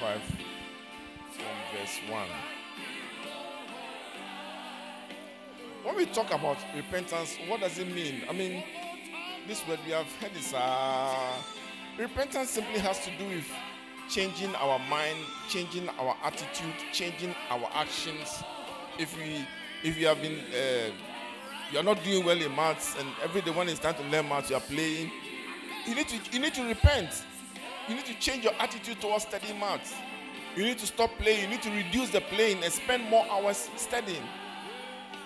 5 0.00 0.20
from 1.30 1.46
verse 1.72 1.98
1. 2.08 2.28
When 5.84 5.96
we 5.96 6.06
talk 6.06 6.32
about 6.32 6.56
repentance, 6.74 7.36
what 7.46 7.60
does 7.60 7.78
it 7.78 7.86
mean? 7.94 8.22
I 8.28 8.32
mean, 8.32 8.64
this 9.46 9.66
word 9.68 9.78
we 9.84 9.92
have 9.92 10.10
heard 10.16 10.32
is 10.36 10.52
uh, 10.54 11.32
repentance 11.98 12.50
simply 12.50 12.78
has 12.80 13.04
to 13.04 13.10
do 13.18 13.28
with 13.28 13.46
changing 14.08 14.54
our 14.56 14.78
mind, 14.90 15.18
changing 15.48 15.88
our 16.00 16.16
attitude, 16.24 16.74
changing 16.92 17.34
our 17.50 17.68
actions. 17.74 18.42
If 18.98 19.16
we 19.16 19.46
if 19.82 19.98
you 19.98 20.06
have 20.06 20.20
been 20.22 20.38
uh, 20.38 20.90
you 21.70 21.78
are 21.78 21.82
not 21.82 22.02
doing 22.02 22.24
well 22.24 22.40
in 22.40 22.54
maths 22.56 22.96
and 22.98 23.08
every 23.22 23.42
day 23.42 23.50
when 23.50 23.68
it's 23.68 23.80
time 23.80 23.94
to 23.94 24.02
learn 24.04 24.28
maths 24.28 24.50
you 24.50 24.56
are 24.56 24.60
playing, 24.60 25.10
you 25.86 25.94
need 25.94 26.08
to 26.08 26.18
you 26.32 26.38
need 26.38 26.54
to 26.54 26.64
repent. 26.64 27.10
You 27.88 27.94
need 27.96 28.06
to 28.06 28.14
change 28.14 28.44
your 28.44 28.54
attitude 28.58 29.00
towards 29.00 29.24
studying 29.24 29.58
maths. 29.60 29.94
You 30.56 30.64
need 30.64 30.78
to 30.78 30.86
stop 30.86 31.10
playing. 31.18 31.42
You 31.42 31.48
need 31.48 31.62
to 31.62 31.70
reduce 31.70 32.10
the 32.10 32.20
playing 32.20 32.62
and 32.62 32.72
spend 32.72 33.04
more 33.10 33.26
hours 33.30 33.68
studying. 33.76 34.22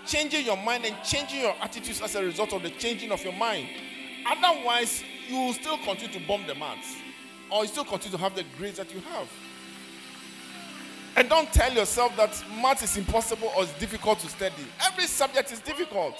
Changing 0.06 0.44
your 0.44 0.56
mind 0.56 0.84
and 0.84 0.96
changing 1.04 1.42
your 1.42 1.54
attitudes 1.60 2.00
as 2.00 2.14
a 2.14 2.22
result 2.22 2.52
of 2.52 2.62
the 2.62 2.70
changing 2.70 3.12
of 3.12 3.22
your 3.22 3.34
mind. 3.34 3.68
Otherwise, 4.26 5.04
you 5.28 5.36
will 5.36 5.52
still 5.52 5.78
continue 5.78 6.18
to 6.18 6.26
bomb 6.26 6.46
the 6.46 6.54
maths, 6.54 6.96
or 7.50 7.62
you 7.62 7.68
still 7.68 7.84
continue 7.84 8.16
to 8.16 8.22
have 8.22 8.34
the 8.34 8.44
grades 8.56 8.78
that 8.78 8.92
you 8.92 9.00
have. 9.00 9.28
And 11.16 11.28
don't 11.28 11.52
tell 11.52 11.72
yourself 11.72 12.16
that 12.16 12.42
maths 12.62 12.82
is 12.82 12.96
impossible 12.96 13.52
or 13.56 13.64
it's 13.64 13.72
difficult 13.78 14.20
to 14.20 14.28
study. 14.28 14.54
Every 14.86 15.06
subject 15.06 15.52
is 15.52 15.60
difficult. 15.60 16.14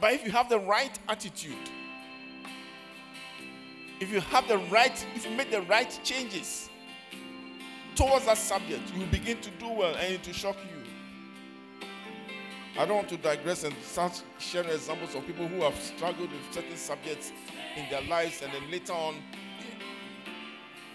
But 0.00 0.14
if 0.14 0.24
you 0.24 0.32
have 0.32 0.48
the 0.48 0.58
right 0.58 0.98
attitude, 1.08 1.70
if 4.00 4.10
you 4.10 4.20
have 4.20 4.48
the 4.48 4.58
right, 4.72 5.06
if 5.14 5.26
you 5.26 5.36
make 5.36 5.50
the 5.50 5.62
right 5.62 6.00
changes 6.02 6.70
towards 7.94 8.24
that 8.24 8.38
subject, 8.38 8.82
you 8.96 9.04
begin 9.06 9.38
to 9.42 9.50
do 9.52 9.68
well 9.68 9.94
and 9.94 10.14
it 10.14 10.26
will 10.26 10.32
shock 10.32 10.56
you. 10.64 10.80
I 12.80 12.86
don't 12.86 12.96
want 12.96 13.08
to 13.10 13.18
digress 13.18 13.64
and 13.64 13.74
start 13.82 14.22
sharing 14.38 14.70
examples 14.70 15.14
of 15.14 15.26
people 15.26 15.46
who 15.46 15.62
have 15.62 15.78
struggled 15.78 16.30
with 16.30 16.40
certain 16.50 16.76
subjects 16.76 17.30
in 17.76 17.90
their 17.90 18.00
lives 18.02 18.40
and 18.42 18.50
then 18.52 18.70
later 18.70 18.94
on. 18.94 19.16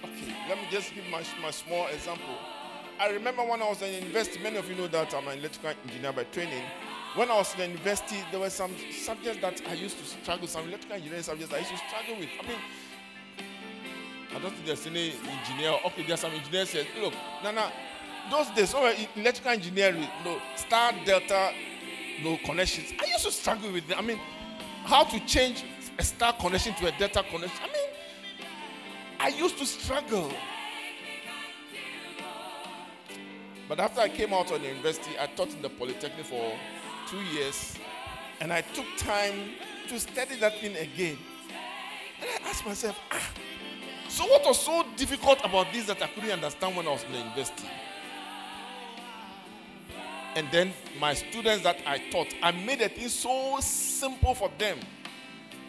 Okay, 0.03 0.35
let 0.49 0.57
me 0.57 0.67
just 0.71 0.95
give 0.95 1.03
my, 1.11 1.23
my 1.41 1.51
small 1.51 1.87
example. 1.87 2.37
I 2.99 3.09
remember 3.09 3.43
when 3.43 3.61
I 3.61 3.67
was 3.69 3.81
in 3.81 3.93
university, 3.93 4.41
many 4.41 4.57
of 4.57 4.67
you 4.69 4.75
know 4.75 4.87
that 4.87 5.13
I'm 5.13 5.27
an 5.27 5.37
electrical 5.37 5.73
engineer 5.85 6.13
by 6.13 6.23
training. 6.23 6.63
when 7.15 7.29
I 7.29 7.35
was 7.35 7.53
in 7.53 7.59
the 7.59 7.67
university, 7.67 8.17
there 8.31 8.39
were 8.39 8.49
some 8.49 8.73
subjects 8.91 9.41
that 9.41 9.61
I 9.69 9.73
used 9.73 9.97
to 9.99 10.05
struggle, 10.05 10.47
some 10.47 10.67
electrical 10.67 10.95
engineering 10.95 11.23
subjects 11.23 11.53
I 11.53 11.59
used 11.59 11.71
to 11.71 11.77
struggle 11.77 12.15
with. 12.19 12.29
I 12.41 12.47
mean, 12.47 12.57
I 14.35 14.39
don't 14.39 14.51
think 14.51 14.65
there's 14.65 14.85
any 14.85 15.13
engineer. 15.25 15.79
Okay, 15.85 16.05
there's 16.05 16.19
some 16.19 16.31
engineers 16.31 16.69
said, 16.69 16.87
look, 16.99 17.13
Nana, 17.41 17.71
those 18.29 18.49
days, 18.49 18.73
oh, 18.75 18.93
electrical 19.15 19.51
engineering, 19.51 20.05
no, 20.25 20.41
star, 20.57 20.91
delta, 21.05 21.51
no 22.21 22.37
connections. 22.45 22.91
I 23.01 23.05
used 23.05 23.23
to 23.23 23.31
struggle 23.31 23.71
with 23.71 23.87
them. 23.87 23.97
I 23.97 24.01
mean, 24.01 24.19
how 24.83 25.05
to 25.05 25.25
change 25.25 25.63
a 25.97 26.03
star 26.03 26.33
connection 26.33 26.73
to 26.75 26.87
a 26.87 26.99
delta 26.99 27.23
connection. 27.23 27.59
I 27.63 27.67
mean, 27.67 27.89
I 29.19 29.27
used 29.29 29.57
to 29.59 29.65
struggle. 29.65 30.31
But 33.69 33.79
after 33.79 34.01
I 34.01 34.09
came 34.09 34.33
out 34.33 34.51
of 34.51 34.61
the 34.61 34.67
university, 34.67 35.11
I 35.19 35.27
taught 35.27 35.53
in 35.53 35.61
the 35.61 35.69
Polytechnic 35.69 36.25
for 36.25 36.57
two 37.07 37.21
years. 37.33 37.75
And 38.41 38.51
I 38.51 38.61
took 38.61 38.85
time 38.97 39.51
to 39.87 39.97
study 39.97 40.35
that 40.41 40.59
thing 40.59 40.75
again. 40.75 41.17
And 42.19 42.29
I 42.29 42.49
asked 42.49 42.65
myself, 42.65 42.99
ah, 43.11 43.29
so 44.15 44.23
what 44.27 44.45
was 44.45 44.57
so 44.61 44.85
difficult 44.95 45.43
about 45.43 45.73
this 45.73 45.87
that 45.87 46.01
I 46.01 46.07
couldn't 46.07 46.31
understand 46.31 46.77
when 46.77 46.87
I 46.87 46.91
was 46.91 47.03
in 47.03 47.11
the 47.11 47.17
university? 47.17 47.67
And 50.35 50.47
then 50.53 50.71
my 51.01 51.13
students 51.13 51.63
that 51.63 51.79
I 51.85 51.97
taught, 52.11 52.33
I 52.41 52.53
made 52.53 52.79
it 52.79 52.97
so 53.09 53.57
simple 53.59 54.33
for 54.33 54.49
them 54.57 54.79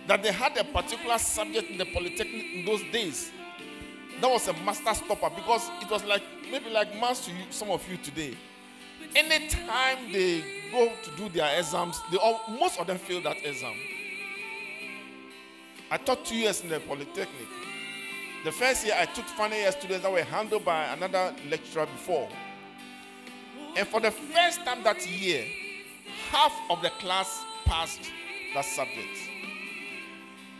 that 0.07 0.23
they 0.23 0.31
had 0.31 0.57
a 0.57 0.63
particular 0.63 1.19
subject 1.19 1.71
in 1.71 1.79
the 1.79 1.87
polytechnic 1.87 2.45
in 2.55 2.65
those 2.65 2.83
days. 2.93 3.33
That 4.21 4.31
was 4.31 4.47
a 4.47 4.53
master 4.53 4.95
stopper 4.95 5.31
because 5.35 5.69
it 5.83 5.91
was 5.91 6.05
like 6.05 6.23
maybe 6.49 6.71
like 6.71 6.95
maths 7.01 7.27
to 7.27 7.33
you, 7.33 7.47
some 7.51 7.71
of 7.71 7.89
you 7.91 7.97
today. 7.97 8.37
Anytime 9.17 10.13
they 10.13 10.45
go 10.71 10.93
to 11.03 11.11
do 11.17 11.29
their 11.31 11.59
exams, 11.59 12.01
they 12.13 12.17
all, 12.19 12.43
most 12.49 12.79
of 12.79 12.87
them 12.87 12.99
fail 12.99 13.21
that 13.23 13.45
exam. 13.45 13.75
I 15.91 15.97
taught 15.97 16.25
two 16.25 16.37
years 16.37 16.61
in 16.61 16.69
the 16.69 16.79
polytechnic. 16.79 17.49
The 18.47 18.53
first 18.53 18.87
year 18.87 18.95
I 18.97 19.07
took 19.07 19.25
final 19.25 19.59
year 19.59 19.73
students 19.73 20.05
that 20.05 20.13
were 20.13 20.23
handled 20.23 20.65
by 20.65 20.85
another 20.93 21.35
lecturer 21.51 21.85
before. 21.85 22.29
And 23.77 23.89
for 23.89 24.01
the 24.01 24.13
first 24.13 24.65
time 24.65 24.85
that 24.85 25.05
year, 25.05 25.45
half 26.31 26.53
of 26.71 26.81
the 26.81 26.91
class 26.91 27.43
passed 27.65 28.03
that 28.55 28.65
subject. 28.65 29.19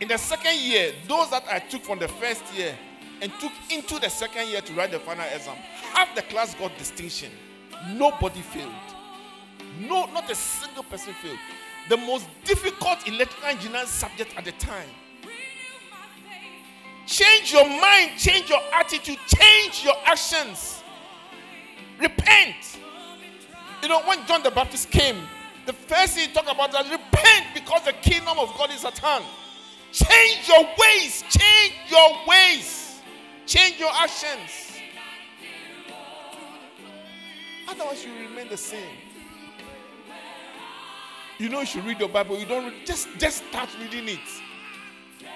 In 0.01 0.09
the 0.09 0.17
second 0.17 0.57
year, 0.57 0.91
those 1.07 1.29
that 1.29 1.45
I 1.49 1.59
took 1.59 1.81
from 1.83 1.99
the 1.99 2.09
first 2.09 2.43
year 2.53 2.75
and 3.21 3.31
took 3.39 3.53
into 3.71 3.97
the 3.99 4.09
second 4.09 4.49
year 4.49 4.59
to 4.59 4.73
write 4.73 4.91
the 4.91 4.99
final 4.99 5.23
exam, 5.33 5.55
half 5.93 6.13
the 6.13 6.23
class 6.23 6.55
got 6.55 6.77
distinction. 6.77 7.31
Nobody 7.93 8.41
failed. 8.41 8.73
No, 9.79 10.07
not 10.07 10.29
a 10.29 10.35
single 10.35 10.83
person 10.83 11.13
failed. 11.23 11.39
The 11.87 11.95
most 11.95 12.27
difficult 12.43 13.07
electrical 13.07 13.47
engineering 13.47 13.87
subject 13.87 14.35
at 14.35 14.43
the 14.43 14.51
time. 14.51 14.89
Change 17.07 17.53
your 17.53 17.67
mind, 17.67 18.17
change 18.17 18.49
your 18.49 18.59
attitude, 18.73 19.17
change 19.27 19.85
your 19.85 19.95
actions. 20.05 20.83
Repent. 21.97 22.79
You 23.81 23.87
know, 23.87 24.01
when 24.01 24.25
John 24.27 24.43
the 24.43 24.51
Baptist 24.51 24.91
came, 24.91 25.15
the 25.65 25.71
first 25.71 26.15
thing 26.15 26.27
he 26.27 26.33
talked 26.33 26.49
about 26.49 26.73
was 26.73 26.91
repent 26.91 27.45
because 27.53 27.85
the 27.85 27.93
kingdom 27.93 28.37
of 28.37 28.53
God 28.57 28.71
is 28.71 28.83
at 28.83 28.97
hand. 28.97 29.23
Change 29.93 30.49
your 30.49 30.63
ways, 30.77 31.23
change 31.29 31.73
your 31.89 32.09
ways, 32.27 33.01
change 33.45 33.79
your 33.79 33.91
actions. 33.93 34.73
Otherwise, 37.69 38.05
you 38.05 38.11
remain 38.27 38.49
the 38.49 38.57
same. 38.57 38.97
You 41.37 41.47
know 41.47 41.61
you 41.61 41.65
should 41.65 41.85
read 41.85 41.99
your 41.99 42.09
Bible. 42.09 42.37
You 42.37 42.45
don't 42.45 42.85
just 42.85 43.07
just 43.17 43.45
start 43.47 43.69
reading 43.79 44.09
it. 44.09 44.19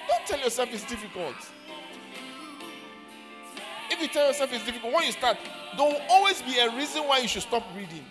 Don't 0.08 0.26
tell 0.26 0.38
yourself 0.38 0.68
it's 0.72 0.84
difficult. 0.84 1.36
You 4.02 4.08
tell 4.08 4.26
yourself 4.26 4.52
it's 4.52 4.64
difficult, 4.66 4.92
when 4.92 5.04
you 5.04 5.12
start, 5.12 5.36
there 5.76 5.86
will 5.86 6.02
always 6.10 6.42
be 6.42 6.58
a 6.58 6.68
reason 6.74 7.06
why 7.06 7.18
you 7.18 7.28
should 7.28 7.42
stop 7.42 7.62
reading. 7.76 8.04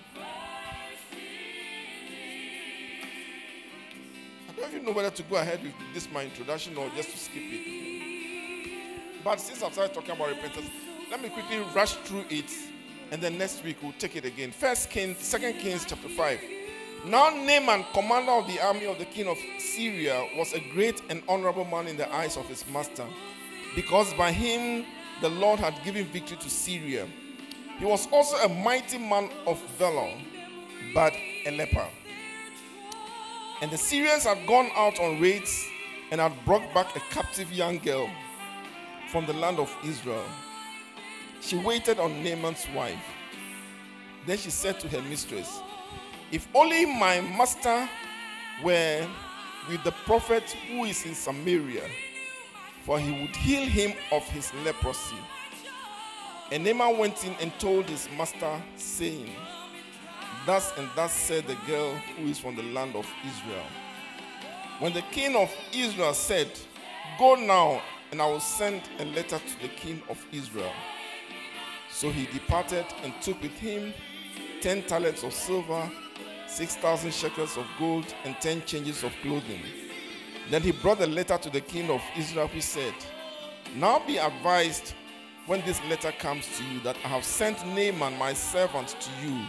I 4.48 4.54
don't 4.56 4.72
even 4.74 4.86
know 4.86 4.94
whether 4.94 5.10
to 5.10 5.24
go 5.24 5.36
ahead 5.36 5.62
with 5.62 5.74
this 5.94 6.08
my 6.14 6.24
introduction 6.24 6.78
or 6.78 6.90
just 6.96 7.10
to 7.12 7.18
skip 7.18 7.44
it. 7.44 9.22
But 9.22 9.42
since 9.42 9.62
I've 9.62 9.74
started 9.74 9.94
talking 9.94 10.12
about 10.12 10.30
repentance, 10.30 10.70
let 11.12 11.22
me 11.22 11.28
quickly 11.28 11.60
rush 11.76 11.96
through 11.96 12.24
it, 12.30 12.50
and 13.12 13.22
then 13.22 13.38
next 13.38 13.62
week 13.62 13.76
we'll 13.84 13.92
take 14.00 14.16
it 14.16 14.24
again. 14.24 14.52
First 14.54 14.90
Kings, 14.90 15.18
Second 15.18 15.56
Kings, 15.56 15.84
chapter 15.86 16.08
five. 16.08 16.40
Now 17.06 17.32
Naaman, 17.32 17.84
commander 17.94 18.32
of 18.32 18.48
the 18.48 18.62
army 18.62 18.86
of 18.86 18.98
the 18.98 19.06
king 19.06 19.28
of 19.28 19.38
Syria, 19.60 20.26
was 20.38 20.54
a 20.54 20.62
great 20.72 21.02
and 21.10 21.22
honorable 21.28 21.66
man 21.66 21.88
in 21.88 21.98
the 21.98 22.10
eyes 22.14 22.38
of 22.38 22.48
his 22.48 22.64
master, 22.72 23.06
because 23.76 24.14
by 24.14 24.32
him 24.32 24.86
the 25.22 25.30
Lord 25.30 25.60
had 25.60 25.76
given 25.84 26.06
victory 26.06 26.38
to 26.38 26.50
Syria. 26.50 27.08
He 27.78 27.86
was 27.86 28.08
also 28.12 28.36
a 28.38 28.50
mighty 28.50 28.98
man 28.98 29.30
of 29.46 29.62
valor, 29.78 30.12
but 30.94 31.14
a 31.46 31.52
leper. 31.52 31.88
And 33.62 33.70
the 33.70 33.78
Syrians 33.78 34.24
had 34.24 34.46
gone 34.48 34.70
out 34.76 35.00
on 35.00 35.22
raids 35.22 35.64
and 36.12 36.20
had 36.20 36.34
brought 36.44 36.74
back 36.74 36.96
a 36.96 37.00
captive 37.14 37.52
young 37.52 37.78
girl 37.78 38.10
from 39.12 39.26
the 39.28 39.34
land 39.34 39.60
of 39.60 39.72
Israel. 39.86 40.26
She 41.42 41.58
waited 41.58 42.00
on 42.00 42.24
Naaman's 42.24 42.68
wife. 42.76 43.04
Then 44.26 44.38
she 44.38 44.50
said 44.50 44.80
to 44.80 44.88
her 44.90 45.02
mistress, 45.04 45.60
If 46.32 46.48
only 46.56 46.86
my 46.86 47.22
master 47.22 47.88
were 48.64 49.08
with 49.70 49.84
the 49.84 49.92
prophet 50.06 50.44
who 50.68 50.86
is 50.86 51.06
in 51.06 51.14
Samaria 51.14 51.84
for 52.82 53.00
he 53.00 53.12
would 53.12 53.36
heal 53.36 53.66
him 53.66 53.94
of 54.12 54.24
his 54.30 54.54
leprosy. 54.66 55.18
And 56.52 56.64
Naaman 56.64 56.98
went 56.98 57.24
in 57.26 57.34
and 57.40 57.58
told 57.60 57.86
his 57.86 58.10
master, 58.18 58.62
saying, 58.76 59.30
Thus 60.46 60.74
and 60.78 60.90
thus 60.96 61.14
said 61.14 61.48
the 61.48 61.56
girl 61.68 61.94
who 62.18 62.26
is 62.26 62.40
from 62.40 62.56
the 62.56 62.64
land 62.64 62.96
of 62.96 63.08
Israel. 63.26 63.66
When 64.80 64.94
the 64.94 65.04
king 65.12 65.36
of 65.36 65.52
Israel 65.74 66.14
said, 66.14 66.50
Go 67.20 67.36
now, 67.36 67.82
and 68.12 68.22
I 68.22 68.26
will 68.26 68.40
send 68.40 68.82
a 69.00 69.06
letter 69.06 69.40
to 69.40 69.62
the 69.62 69.70
king 69.70 70.02
of 70.10 70.24
Israel. 70.32 70.74
So 71.90 72.10
he 72.10 72.26
departed 72.26 72.86
and 73.04 73.14
took 73.22 73.42
with 73.42 73.54
him 73.54 73.94
ten 74.60 74.82
talents 74.84 75.24
of 75.24 75.34
silver, 75.34 75.90
six 76.48 76.76
thousand 76.76 77.14
shekels 77.14 77.58
of 77.58 77.66
gold, 77.78 78.14
and 78.26 78.36
ten 78.42 78.64
changes 78.66 79.04
of 79.04 79.14
clothing. 79.22 79.62
Then 80.52 80.62
he 80.64 80.74
brought 80.74 81.00
the 81.00 81.08
letter 81.08 81.38
to 81.38 81.50
the 81.50 81.62
king 81.62 81.90
of 81.90 82.02
Israel, 82.18 82.48
who 82.48 82.60
said, 82.60 82.94
Now 83.74 84.06
be 84.06 84.18
advised 84.18 84.94
when 85.46 85.62
this 85.62 85.82
letter 85.90 86.12
comes 86.20 86.46
to 86.58 86.64
you 86.66 86.82
that 86.82 86.98
I 87.06 87.08
have 87.08 87.24
sent 87.24 87.66
Naaman, 87.66 88.18
my 88.18 88.34
servant, 88.34 88.90
to 89.00 89.26
you, 89.26 89.46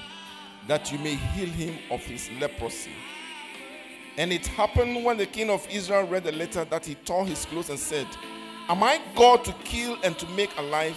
that 0.69 0.93
you 0.93 0.99
may 1.01 1.17
heal 1.17 1.49
him 1.49 1.77
of 1.91 2.01
his 2.03 2.31
leprosy. 2.41 2.93
And 4.17 4.33
it 4.33 4.47
happened 4.47 5.05
when 5.05 5.17
the 5.17 5.27
king 5.27 5.51
of 5.51 5.67
Israel 5.69 6.07
read 6.07 6.23
the 6.23 6.31
letter 6.31 6.65
that 6.67 6.87
he 6.87 6.95
tore 6.95 7.27
his 7.27 7.47
clothes 7.47 7.71
and 7.71 7.79
said, 7.81 8.07
Am 8.69 8.81
I 8.85 9.01
God 9.17 9.45
to 9.45 9.53
kill 9.65 9.99
and 10.05 10.17
to 10.21 10.27
make 10.29 10.57
alive? 10.57 10.97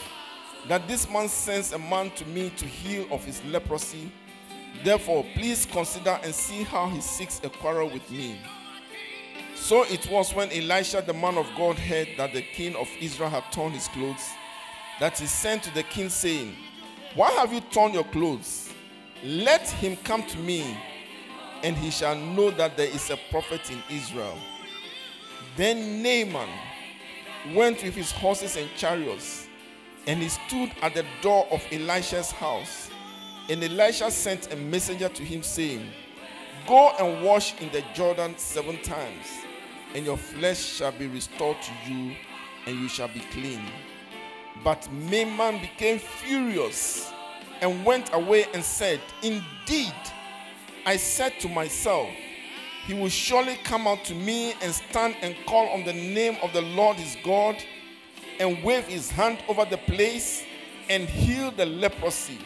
That 0.67 0.87
this 0.87 1.09
man 1.09 1.29
sends 1.29 1.73
a 1.73 1.79
man 1.79 2.11
to 2.11 2.25
me 2.27 2.51
to 2.57 2.65
heal 2.65 3.07
of 3.09 3.25
his 3.25 3.43
leprosy. 3.45 4.11
Therefore, 4.83 5.25
please 5.33 5.65
consider 5.65 6.19
and 6.21 6.35
see 6.35 6.61
how 6.61 6.89
he 6.89 7.01
seeks 7.01 7.41
a 7.43 7.49
quarrel 7.49 7.89
with 7.89 8.11
me. 8.11 8.37
So 9.65 9.81
it 9.85 10.07
was 10.11 10.31
when 10.31 10.51
Elisha, 10.51 11.01
the 11.03 11.15
man 11.15 11.39
of 11.39 11.47
God, 11.57 11.79
heard 11.79 12.09
that 12.17 12.33
the 12.33 12.43
king 12.43 12.75
of 12.75 12.87
Israel 13.01 13.31
had 13.31 13.51
torn 13.51 13.71
his 13.71 13.87
clothes, 13.87 14.29
that 14.99 15.17
he 15.17 15.25
sent 15.25 15.63
to 15.63 15.73
the 15.73 15.81
king, 15.81 16.07
saying, 16.09 16.55
Why 17.15 17.31
have 17.31 17.51
you 17.51 17.61
torn 17.61 17.91
your 17.91 18.03
clothes? 18.03 18.69
Let 19.23 19.67
him 19.67 19.97
come 20.03 20.21
to 20.21 20.37
me, 20.37 20.77
and 21.63 21.75
he 21.75 21.89
shall 21.89 22.15
know 22.15 22.51
that 22.51 22.77
there 22.77 22.89
is 22.89 23.09
a 23.09 23.17
prophet 23.31 23.71
in 23.71 23.81
Israel. 23.89 24.37
Then 25.57 26.03
Naaman 26.03 26.49
went 27.55 27.81
with 27.81 27.95
his 27.95 28.11
horses 28.11 28.57
and 28.57 28.69
chariots, 28.77 29.47
and 30.05 30.21
he 30.21 30.29
stood 30.29 30.73
at 30.83 30.93
the 30.93 31.05
door 31.23 31.47
of 31.49 31.65
Elisha's 31.71 32.29
house. 32.29 32.91
And 33.49 33.63
Elisha 33.63 34.11
sent 34.11 34.53
a 34.53 34.57
messenger 34.57 35.09
to 35.09 35.23
him, 35.23 35.41
saying, 35.41 35.89
Go 36.67 36.91
and 36.99 37.25
wash 37.25 37.59
in 37.59 37.71
the 37.71 37.83
Jordan 37.95 38.37
seven 38.37 38.79
times 38.83 39.25
and 39.95 40.05
your 40.05 40.17
flesh 40.17 40.59
shall 40.59 40.91
be 40.91 41.07
restored 41.07 41.55
to 41.61 41.71
you, 41.89 42.13
and 42.67 42.77
you 42.77 42.89
shall 42.89 43.07
be 43.07 43.21
clean. 43.31 43.61
But 44.61 44.91
Naaman 44.91 45.61
became 45.61 45.99
furious 45.99 47.09
and 47.61 47.85
went 47.85 48.13
away 48.13 48.45
and 48.53 48.61
said, 48.61 48.99
Indeed, 49.23 49.93
I 50.85 50.97
said 50.97 51.39
to 51.39 51.47
myself, 51.47 52.09
He 52.85 52.93
will 52.93 53.07
surely 53.07 53.55
come 53.63 53.87
out 53.87 54.03
to 54.05 54.13
me 54.13 54.53
and 54.61 54.73
stand 54.73 55.15
and 55.21 55.33
call 55.45 55.69
on 55.69 55.85
the 55.85 55.93
name 55.93 56.35
of 56.43 56.51
the 56.51 56.61
Lord 56.61 56.97
his 56.97 57.15
God, 57.23 57.55
and 58.37 58.61
wave 58.65 58.85
his 58.87 59.09
hand 59.09 59.37
over 59.47 59.63
the 59.63 59.77
place 59.77 60.43
and 60.89 61.07
heal 61.07 61.51
the 61.51 61.65
leprosy. 61.65 62.37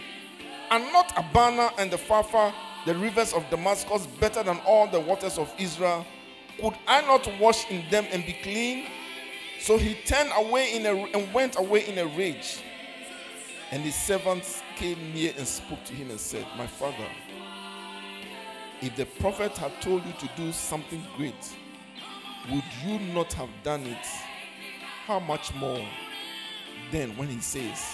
Are 0.70 0.80
not 0.80 1.12
Abana 1.18 1.72
and 1.80 1.90
the 1.90 1.98
Pharpar 1.98 2.54
the 2.86 2.94
rivers 2.94 3.34
of 3.34 3.44
Damascus 3.50 4.06
better 4.06 4.44
than 4.44 4.60
all 4.68 4.86
the 4.86 5.00
waters 5.00 5.40
of 5.40 5.52
Israel? 5.58 6.06
Could 6.62 6.76
I 6.88 7.02
not 7.02 7.28
wash 7.39 7.69
in 7.69 7.84
them 7.89 8.06
and 8.12 8.26
be 8.26 8.34
clean? 8.34 8.88
So 9.60 9.78
he 9.78 9.95
turned 10.06 10.32
away 10.36 10.76
in 10.76 10.86
a, 10.86 10.93
and 10.93 11.34
went 11.34 11.58
away 11.58 11.88
in 11.88 11.98
a 11.98 12.06
rage. 12.17 12.62
And 13.72 13.84
his 13.84 13.95
servants 13.95 14.63
came 14.76 15.13
near 15.13 15.34
and 15.38 15.48
spoke 15.48 15.84
to 15.86 15.93
him 15.93 16.10
and 16.10 16.19
said, 16.19 16.45
My 16.58 16.65
father, 16.65 17.08
if 18.82 18.95
the 18.95 19.06
prophet 19.06 19.58
had 19.58 19.80
told 19.82 20.06
you 20.06 20.13
to 20.13 20.30
do 20.36 20.52
something 20.52 21.04
great, 21.17 21.54
would 22.52 22.63
you 22.86 23.00
not 23.13 23.34
have 23.34 23.50
done 23.63 23.84
it? 23.84 24.06
How 25.06 25.19
much 25.19 25.54
more 25.56 25.86
then 26.91 27.15
when 27.17 27.28
he 27.28 27.39
says, 27.39 27.86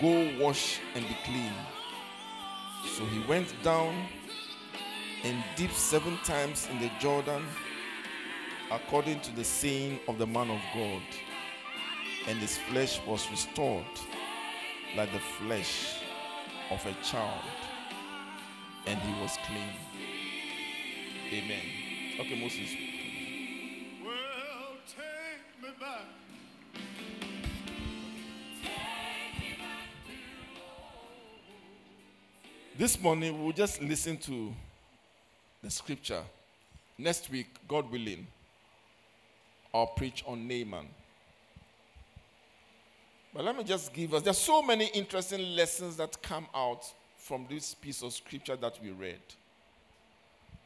Go 0.00 0.30
wash 0.40 0.80
and 0.94 1.06
be 1.06 1.16
clean? 1.24 1.52
So 2.96 3.04
he 3.06 3.20
went 3.28 3.54
down 3.62 4.06
and 5.24 5.44
dipped 5.56 5.76
seven 5.76 6.18
times 6.24 6.68
in 6.70 6.80
the 6.80 6.90
Jordan, 6.98 7.44
according 8.72 9.20
to 9.20 9.36
the 9.36 9.44
saying 9.44 10.00
of 10.08 10.16
the 10.16 10.26
man 10.26 10.50
of 10.50 10.60
God, 10.74 11.02
and 12.26 12.38
his 12.38 12.56
flesh 12.56 13.00
was 13.06 13.30
restored 13.30 13.84
like 14.96 15.12
the 15.12 15.18
flesh 15.18 15.98
of 16.70 16.84
a 16.86 16.94
child, 17.04 17.42
and 18.86 18.98
he 18.98 19.20
was 19.20 19.36
clean. 19.46 19.68
Amen. 21.32 21.64
Okay, 22.18 22.40
Moses. 22.40 22.70
Well, 24.02 24.76
take 24.88 25.62
me 25.62 25.68
back. 25.78 26.06
This 32.78 32.98
morning, 33.00 33.42
we'll 33.42 33.52
just 33.52 33.82
listen 33.82 34.16
to 34.16 34.54
the 35.62 35.70
scripture. 35.70 36.22
Next 36.96 37.30
week, 37.30 37.48
God 37.68 37.90
willing, 37.90 38.26
I'll 39.74 39.86
preach 39.86 40.22
on 40.26 40.46
Naaman. 40.46 40.86
But 43.34 43.44
let 43.44 43.56
me 43.56 43.64
just 43.64 43.92
give 43.92 44.12
us, 44.12 44.22
there's 44.22 44.38
so 44.38 44.62
many 44.62 44.86
interesting 44.86 45.56
lessons 45.56 45.96
that 45.96 46.20
come 46.22 46.46
out 46.54 46.84
from 47.16 47.46
this 47.48 47.74
piece 47.74 48.02
of 48.02 48.12
scripture 48.12 48.56
that 48.56 48.78
we 48.82 48.90
read. 48.90 49.20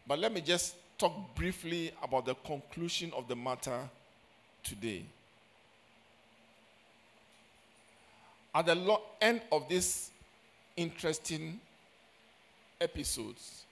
But 0.06 0.18
let 0.18 0.32
me 0.32 0.40
just 0.40 0.74
talk 0.98 1.12
briefly 1.34 1.92
about 2.02 2.26
the 2.26 2.34
conclusion 2.34 3.12
of 3.16 3.28
the 3.28 3.36
matter 3.36 3.88
today. 4.64 5.04
At 8.54 8.66
the 8.66 8.74
lo- 8.74 9.02
end 9.20 9.42
of 9.52 9.68
this 9.68 10.10
interesting 10.76 11.60
episodes, 12.80 13.64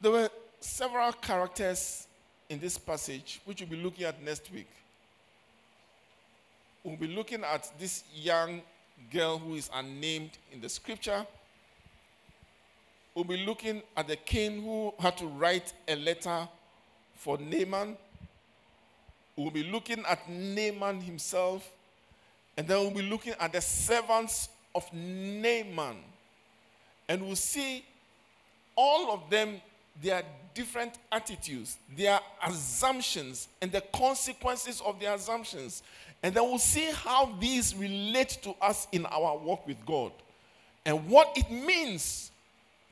there 0.00 0.12
were 0.12 0.30
several 0.60 1.12
characters 1.12 2.05
in 2.48 2.60
this 2.60 2.78
passage, 2.78 3.40
which 3.44 3.60
we'll 3.60 3.70
be 3.70 3.76
looking 3.76 4.04
at 4.04 4.22
next 4.22 4.52
week. 4.52 4.68
We'll 6.84 6.96
be 6.96 7.08
looking 7.08 7.42
at 7.42 7.70
this 7.78 8.04
young 8.14 8.62
girl 9.12 9.38
who 9.38 9.56
is 9.56 9.68
unnamed 9.74 10.30
in 10.52 10.60
the 10.60 10.68
scripture. 10.68 11.26
We'll 13.14 13.24
be 13.24 13.44
looking 13.44 13.82
at 13.96 14.08
the 14.08 14.16
king 14.16 14.62
who 14.62 14.94
had 14.98 15.16
to 15.18 15.26
write 15.26 15.72
a 15.88 15.96
letter 15.96 16.48
for 17.14 17.38
Naaman. 17.38 17.96
We'll 19.36 19.50
be 19.50 19.64
looking 19.64 20.04
at 20.06 20.28
Naaman 20.30 21.00
himself. 21.00 21.68
And 22.56 22.68
then 22.68 22.78
we'll 22.78 22.90
be 22.90 23.02
looking 23.02 23.34
at 23.40 23.52
the 23.52 23.60
servants 23.60 24.48
of 24.74 24.90
Naaman. 24.92 25.96
And 27.08 27.22
we'll 27.22 27.36
see 27.36 27.84
all 28.76 29.12
of 29.12 29.28
them 29.30 29.60
their 30.02 30.22
different 30.54 30.98
attitudes, 31.12 31.76
their 31.96 32.18
assumptions, 32.44 33.48
and 33.60 33.70
the 33.70 33.82
consequences 33.92 34.82
of 34.84 34.98
their 34.98 35.14
assumptions. 35.14 35.82
And 36.22 36.34
then 36.34 36.44
we'll 36.44 36.58
see 36.58 36.90
how 36.92 37.34
these 37.38 37.74
relate 37.74 38.38
to 38.42 38.54
us 38.60 38.88
in 38.92 39.04
our 39.06 39.36
walk 39.36 39.66
with 39.66 39.84
God 39.84 40.12
and 40.84 41.08
what 41.08 41.36
it 41.36 41.50
means 41.50 42.30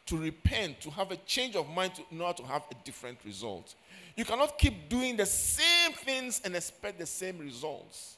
to 0.07 0.19
repent, 0.19 0.81
to 0.83 0.91
have 0.91 1.11
a 1.11 1.17
change 1.17 1.57
of 1.57 1.69
mind, 1.71 1.95
to 1.95 2.03
know 2.11 2.27
how 2.27 2.33
to 2.33 2.43
have 2.43 2.63
a 2.71 2.75
different 2.85 3.19
result. 3.25 3.75
You 4.17 4.25
cannot 4.25 4.59
keep 4.59 4.89
doing 4.89 5.17
the 5.17 5.27
same 5.27 5.93
things 5.93 6.43
and 6.45 6.55
expect 6.55 6.99
the 6.99 7.07
same 7.07 7.39
results. 7.39 8.17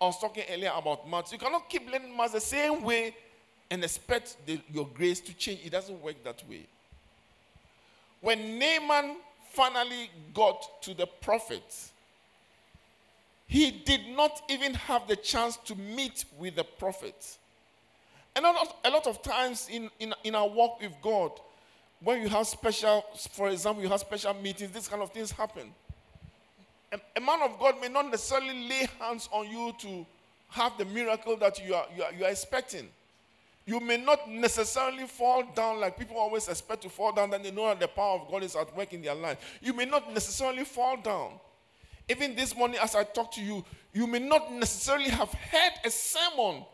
I 0.00 0.06
was 0.06 0.18
talking 0.18 0.44
earlier 0.50 0.72
about 0.74 1.08
maths. 1.08 1.32
You 1.32 1.38
cannot 1.38 1.68
keep 1.68 1.90
learning 1.90 2.16
maths 2.16 2.32
the 2.32 2.40
same 2.40 2.82
way 2.82 3.14
and 3.70 3.82
expect 3.84 4.36
the, 4.46 4.60
your 4.72 4.86
grace 4.86 5.20
to 5.20 5.34
change. 5.34 5.60
It 5.64 5.70
doesn't 5.70 6.00
work 6.02 6.22
that 6.24 6.42
way. 6.48 6.66
When 8.20 8.58
Naaman 8.58 9.16
finally 9.52 10.10
got 10.34 10.82
to 10.82 10.94
the 10.94 11.06
prophet, 11.06 11.90
he 13.46 13.70
did 13.70 14.08
not 14.08 14.42
even 14.48 14.74
have 14.74 15.06
the 15.06 15.16
chance 15.16 15.56
to 15.58 15.74
meet 15.76 16.24
with 16.38 16.56
the 16.56 16.64
prophet. 16.64 17.38
And 18.34 18.44
a 18.44 18.50
lot, 18.50 18.76
a 18.84 18.90
lot 18.90 19.06
of 19.06 19.22
times 19.22 19.68
in, 19.70 19.90
in, 19.98 20.14
in 20.24 20.34
our 20.34 20.48
walk 20.48 20.80
with 20.80 20.92
God, 21.00 21.30
when 22.00 22.20
you 22.20 22.28
have 22.28 22.46
special, 22.46 23.04
for 23.32 23.48
example, 23.48 23.82
you 23.82 23.88
have 23.88 24.00
special 24.00 24.34
meetings, 24.34 24.70
these 24.72 24.88
kind 24.88 25.02
of 25.02 25.10
things 25.10 25.30
happen. 25.30 25.72
A, 26.92 27.00
a 27.16 27.20
man 27.20 27.40
of 27.42 27.58
God 27.58 27.80
may 27.80 27.88
not 27.88 28.10
necessarily 28.10 28.68
lay 28.68 28.88
hands 29.00 29.28
on 29.32 29.48
you 29.50 29.72
to 29.80 30.06
have 30.48 30.76
the 30.76 30.84
miracle 30.84 31.36
that 31.36 31.64
you 31.64 31.74
are, 31.74 31.86
you 31.96 32.02
are, 32.02 32.12
you 32.12 32.24
are 32.24 32.30
expecting. 32.30 32.88
You 33.66 33.80
may 33.80 33.96
not 33.96 34.30
necessarily 34.30 35.06
fall 35.08 35.42
down 35.54 35.80
like 35.80 35.98
people 35.98 36.16
always 36.16 36.46
expect 36.46 36.82
to 36.82 36.88
fall 36.88 37.12
down, 37.12 37.30
then 37.30 37.42
they 37.42 37.50
know 37.50 37.66
that 37.66 37.80
the 37.80 37.88
power 37.88 38.20
of 38.20 38.30
God 38.30 38.44
is 38.44 38.54
at 38.54 38.74
work 38.76 38.92
in 38.92 39.02
their 39.02 39.14
life. 39.14 39.38
You 39.60 39.72
may 39.72 39.84
not 39.84 40.12
necessarily 40.14 40.64
fall 40.64 40.96
down. 40.96 41.32
Even 42.08 42.36
this 42.36 42.56
morning, 42.56 42.78
as 42.80 42.94
I 42.94 43.02
talk 43.02 43.32
to 43.32 43.42
you, 43.42 43.64
you 43.92 44.06
may 44.06 44.20
not 44.20 44.52
necessarily 44.52 45.08
have 45.08 45.32
heard 45.32 45.72
a 45.84 45.90
sermon 45.90 46.64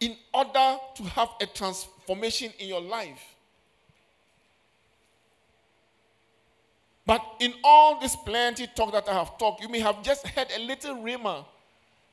in 0.00 0.16
order 0.34 0.76
to 0.96 1.02
have 1.04 1.30
a 1.40 1.46
transformation 1.46 2.52
in 2.58 2.68
your 2.68 2.82
life. 2.82 3.34
But 7.06 7.24
in 7.40 7.54
all 7.64 7.98
this 7.98 8.14
plenty 8.14 8.66
talk 8.76 8.92
that 8.92 9.08
I 9.08 9.14
have 9.14 9.38
talked, 9.38 9.62
you 9.62 9.70
may 9.70 9.80
have 9.80 10.02
just 10.02 10.26
heard 10.26 10.48
a 10.54 10.60
little 10.60 10.96
rhema, 10.96 11.46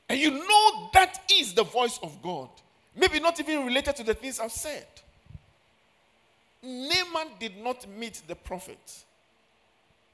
and 0.08 0.18
you 0.18 0.30
know 0.30 0.90
that 0.94 1.20
is 1.30 1.52
the 1.52 1.64
voice 1.64 1.98
of 2.02 2.22
God. 2.22 2.48
Maybe 2.96 3.20
not 3.20 3.38
even 3.38 3.66
related 3.66 3.94
to 3.96 4.02
the 4.02 4.14
things 4.14 4.40
I've 4.40 4.50
said. 4.50 4.86
Naaman 6.62 7.28
did 7.38 7.62
not 7.62 7.86
meet 7.88 8.22
the 8.26 8.34
prophet, 8.34 9.04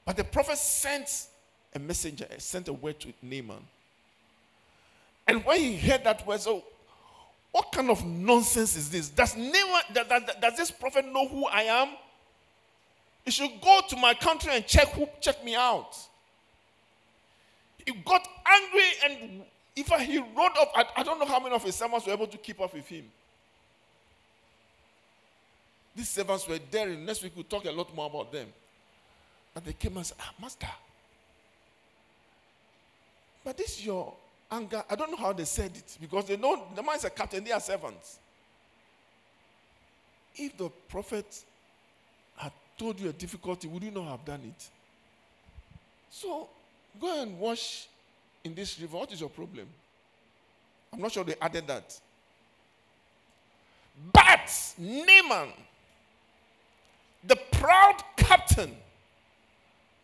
but 0.05 0.17
the 0.17 0.23
prophet 0.23 0.57
sent 0.57 1.27
a 1.73 1.79
messenger, 1.79 2.27
sent 2.37 2.67
a 2.67 2.73
word 2.73 2.99
to 2.99 3.13
Naaman. 3.21 3.65
And 5.27 5.43
when 5.45 5.59
he 5.59 5.77
heard 5.77 6.03
that 6.03 6.27
word, 6.27 6.41
so 6.41 6.63
what 7.51 7.71
kind 7.71 7.89
of 7.89 8.05
nonsense 8.05 8.75
is 8.75 8.89
this? 8.89 9.09
Does 9.09 9.35
Naaman, 9.35 9.81
does, 9.93 10.07
does, 10.07 10.23
does 10.41 10.57
this 10.57 10.71
prophet 10.71 11.05
know 11.05 11.27
who 11.27 11.45
I 11.47 11.63
am? 11.63 11.89
He 13.23 13.31
should 13.31 13.51
go 13.61 13.79
to 13.87 13.95
my 13.95 14.13
country 14.13 14.53
and 14.53 14.67
check 14.67 14.89
who 14.89 15.07
check 15.21 15.43
me 15.45 15.55
out. 15.55 15.97
He 17.85 17.93
got 17.93 18.27
angry 18.45 18.89
and 19.05 19.41
in 19.75 19.83
fact, 19.83 20.03
he 20.03 20.19
wrote 20.19 20.57
up, 20.59 20.71
I, 20.75 20.85
I 20.97 21.03
don't 21.03 21.19
know 21.19 21.25
how 21.25 21.39
many 21.39 21.55
of 21.55 21.63
his 21.63 21.75
servants 21.75 22.05
were 22.05 22.13
able 22.13 22.27
to 22.27 22.37
keep 22.37 22.61
up 22.61 22.73
with 22.73 22.87
him. 22.87 23.05
These 25.95 26.09
servants 26.09 26.47
were 26.47 26.59
daring. 26.59 27.05
Next 27.05 27.23
week 27.23 27.33
we'll 27.35 27.43
talk 27.45 27.65
a 27.65 27.71
lot 27.71 27.93
more 27.95 28.07
about 28.07 28.31
them. 28.31 28.47
And 29.55 29.65
they 29.65 29.73
came 29.73 29.95
and 29.97 30.05
said, 30.05 30.17
Ah, 30.19 30.33
Master. 30.41 30.67
But 33.43 33.57
this 33.57 33.79
is 33.79 33.85
your 33.85 34.13
anger. 34.49 34.83
I 34.89 34.95
don't 34.95 35.11
know 35.11 35.17
how 35.17 35.33
they 35.33 35.45
said 35.45 35.71
it 35.75 35.97
because 35.99 36.25
they 36.25 36.37
know 36.37 36.67
the 36.75 36.81
man 36.81 36.95
is 36.95 37.03
a 37.03 37.09
captain, 37.09 37.43
they 37.43 37.51
are 37.51 37.59
servants. 37.59 38.19
If 40.35 40.57
the 40.57 40.69
prophet 40.89 41.43
had 42.37 42.51
told 42.77 42.99
you 42.99 43.09
a 43.09 43.13
difficulty, 43.13 43.67
would 43.67 43.83
you 43.83 43.91
not 43.91 44.07
have 44.07 44.25
done 44.25 44.41
it? 44.45 44.69
So 46.09 46.47
go 46.99 47.21
and 47.21 47.39
wash 47.39 47.87
in 48.43 48.53
this 48.53 48.79
river. 48.79 48.97
What 48.97 49.11
is 49.11 49.19
your 49.19 49.29
problem? 49.29 49.67
I'm 50.91 51.01
not 51.01 51.11
sure 51.11 51.23
they 51.23 51.35
added 51.41 51.67
that. 51.67 51.99
But 54.11 54.51
Naaman, 54.77 55.49
the 57.23 57.37
proud 57.51 58.03
captain, 58.17 58.75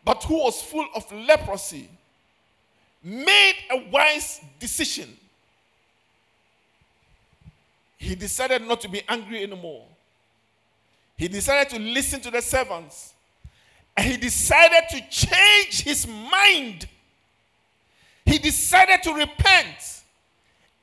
but 0.06 0.24
who 0.24 0.40
was 0.40 0.62
full 0.62 0.88
of 0.96 1.12
leprosy, 1.12 1.90
made 3.04 3.56
a 3.72 3.90
wise 3.92 4.42
decision. 4.60 5.16
He 7.98 8.16
decided 8.16 8.62
not 8.62 8.82
to 8.82 8.88
be 8.88 9.02
angry 9.08 9.44
anymore. 9.44 9.86
He 11.18 11.28
decided 11.28 11.70
to 11.76 11.80
listen 11.80 12.22
to 12.22 12.32
the 12.32 12.42
servants. 12.42 13.14
And 13.98 14.08
he 14.08 14.18
decided 14.18 14.88
to 14.92 15.02
change 15.10 15.82
his 15.82 16.08
mind 16.08 16.88
he 18.30 18.38
decided 18.38 19.02
to 19.04 19.14
repent 19.14 20.04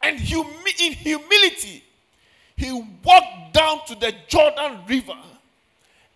and 0.03 0.19
humi- 0.19 0.75
in 0.81 0.93
humility, 0.93 1.85
he 2.57 2.73
walked 3.05 3.53
down 3.53 3.85
to 3.87 3.95
the 3.95 4.13
Jordan 4.27 4.81
River 4.89 5.17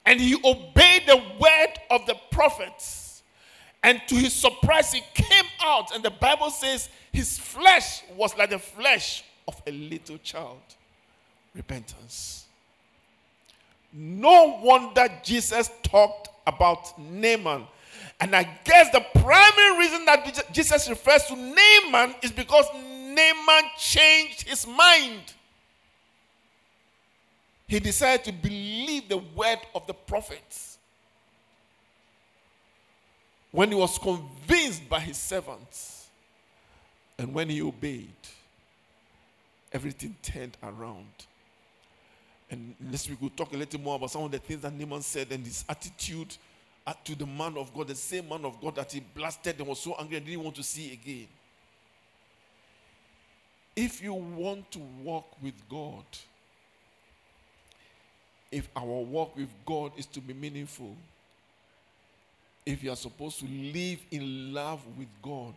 and 0.07 0.21
he 0.21 0.35
obeyed 0.45 1.03
the 1.07 1.23
word 1.39 1.73
of 1.91 2.05
the 2.07 2.17
prophets. 2.33 3.23
And 3.83 4.01
to 4.09 4.15
his 4.17 4.33
surprise, 4.33 4.93
he 4.93 5.03
came 5.15 5.45
out, 5.63 5.95
and 5.95 6.05
the 6.05 6.11
Bible 6.11 6.51
says 6.51 6.89
his 7.13 7.39
flesh 7.39 8.03
was 8.17 8.37
like 8.37 8.51
the 8.51 8.59
flesh 8.59 9.25
of 9.47 9.63
a 9.67 9.71
little 9.71 10.19
child. 10.19 10.61
Repentance. 11.55 12.47
No 13.93 14.59
wonder 14.63 15.09
Jesus 15.23 15.71
talked 15.83 16.29
about 16.47 16.99
Naaman. 16.99 17.67
And 18.21 18.37
I 18.37 18.43
guess 18.65 18.91
the 18.91 19.01
primary 19.21 19.79
reason 19.79 20.05
that 20.05 20.53
Jesus 20.53 20.89
refers 20.91 21.25
to 21.25 21.37
Naaman 21.37 22.15
is 22.23 22.31
because 22.31 22.67
Naaman 22.75 23.71
changed 23.79 24.47
his 24.47 24.67
mind. 24.67 25.33
He 27.67 27.81
decided 27.81 28.25
to 28.25 28.33
believe 28.33 29.09
the 29.09 29.19
word 29.19 29.61
of 29.75 29.87
the 29.87 29.95
prophets. 29.95 30.77
When 33.53 33.71
he 33.71 33.75
was 33.75 33.99
convinced 33.99 34.89
by 34.89 35.01
his 35.01 35.17
servants, 35.17 36.09
and 37.19 37.33
when 37.33 37.49
he 37.49 37.63
obeyed, 37.63 38.09
everything 39.73 40.17
turned 40.23 40.57
around. 40.63 41.07
And 42.51 42.75
next 42.81 43.09
week 43.09 43.19
we'll 43.21 43.31
talk 43.31 43.53
a 43.53 43.57
little 43.57 43.81
more 43.81 43.97
about 43.97 44.11
some 44.11 44.25
of 44.25 44.31
the 44.31 44.39
things 44.39 44.63
that 44.63 44.73
Naaman 44.73 45.03
said 45.03 45.29
and 45.31 45.45
his 45.45 45.65
attitude 45.69 46.37
Uh, 46.87 46.95
to 47.05 47.15
the 47.15 47.27
man 47.27 47.57
of 47.57 47.73
God, 47.75 47.89
the 47.89 47.95
same 47.95 48.29
man 48.29 48.45
of 48.45 48.61
God 48.61 48.77
that 48.77 48.91
he 48.91 49.01
blasted 49.01 49.59
and 49.59 49.69
was 49.69 49.81
so 49.81 49.95
angry 49.99 50.17
and 50.17 50.27
didn't 50.27 50.43
want 50.43 50.57
to 50.57 50.63
see 50.63 50.93
again. 50.93 51.29
If 53.77 54.03
you 54.03 54.15
want 54.15 54.71
to 54.73 54.79
walk 55.03 55.37
with 55.43 55.55
God, 55.69 56.05
if 58.51 58.69
our 58.75 58.85
walk 58.85 59.37
with 59.37 59.51
God 59.65 59.93
is 59.97 60.07
to 60.07 60.21
be 60.21 60.35
meaningful, 60.35 60.97
if 62.67 62.83
you 62.83 62.91
are 62.91 62.97
supposed 62.97 63.39
to 63.41 63.47
live 63.47 64.01
in 64.11 64.53
love 64.53 64.81
with 64.99 65.09
God, 65.23 65.55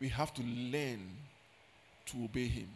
we 0.00 0.08
have 0.08 0.32
to 0.34 0.42
learn 0.42 1.00
to 2.06 2.24
obey 2.24 2.46
Him. 2.46 2.68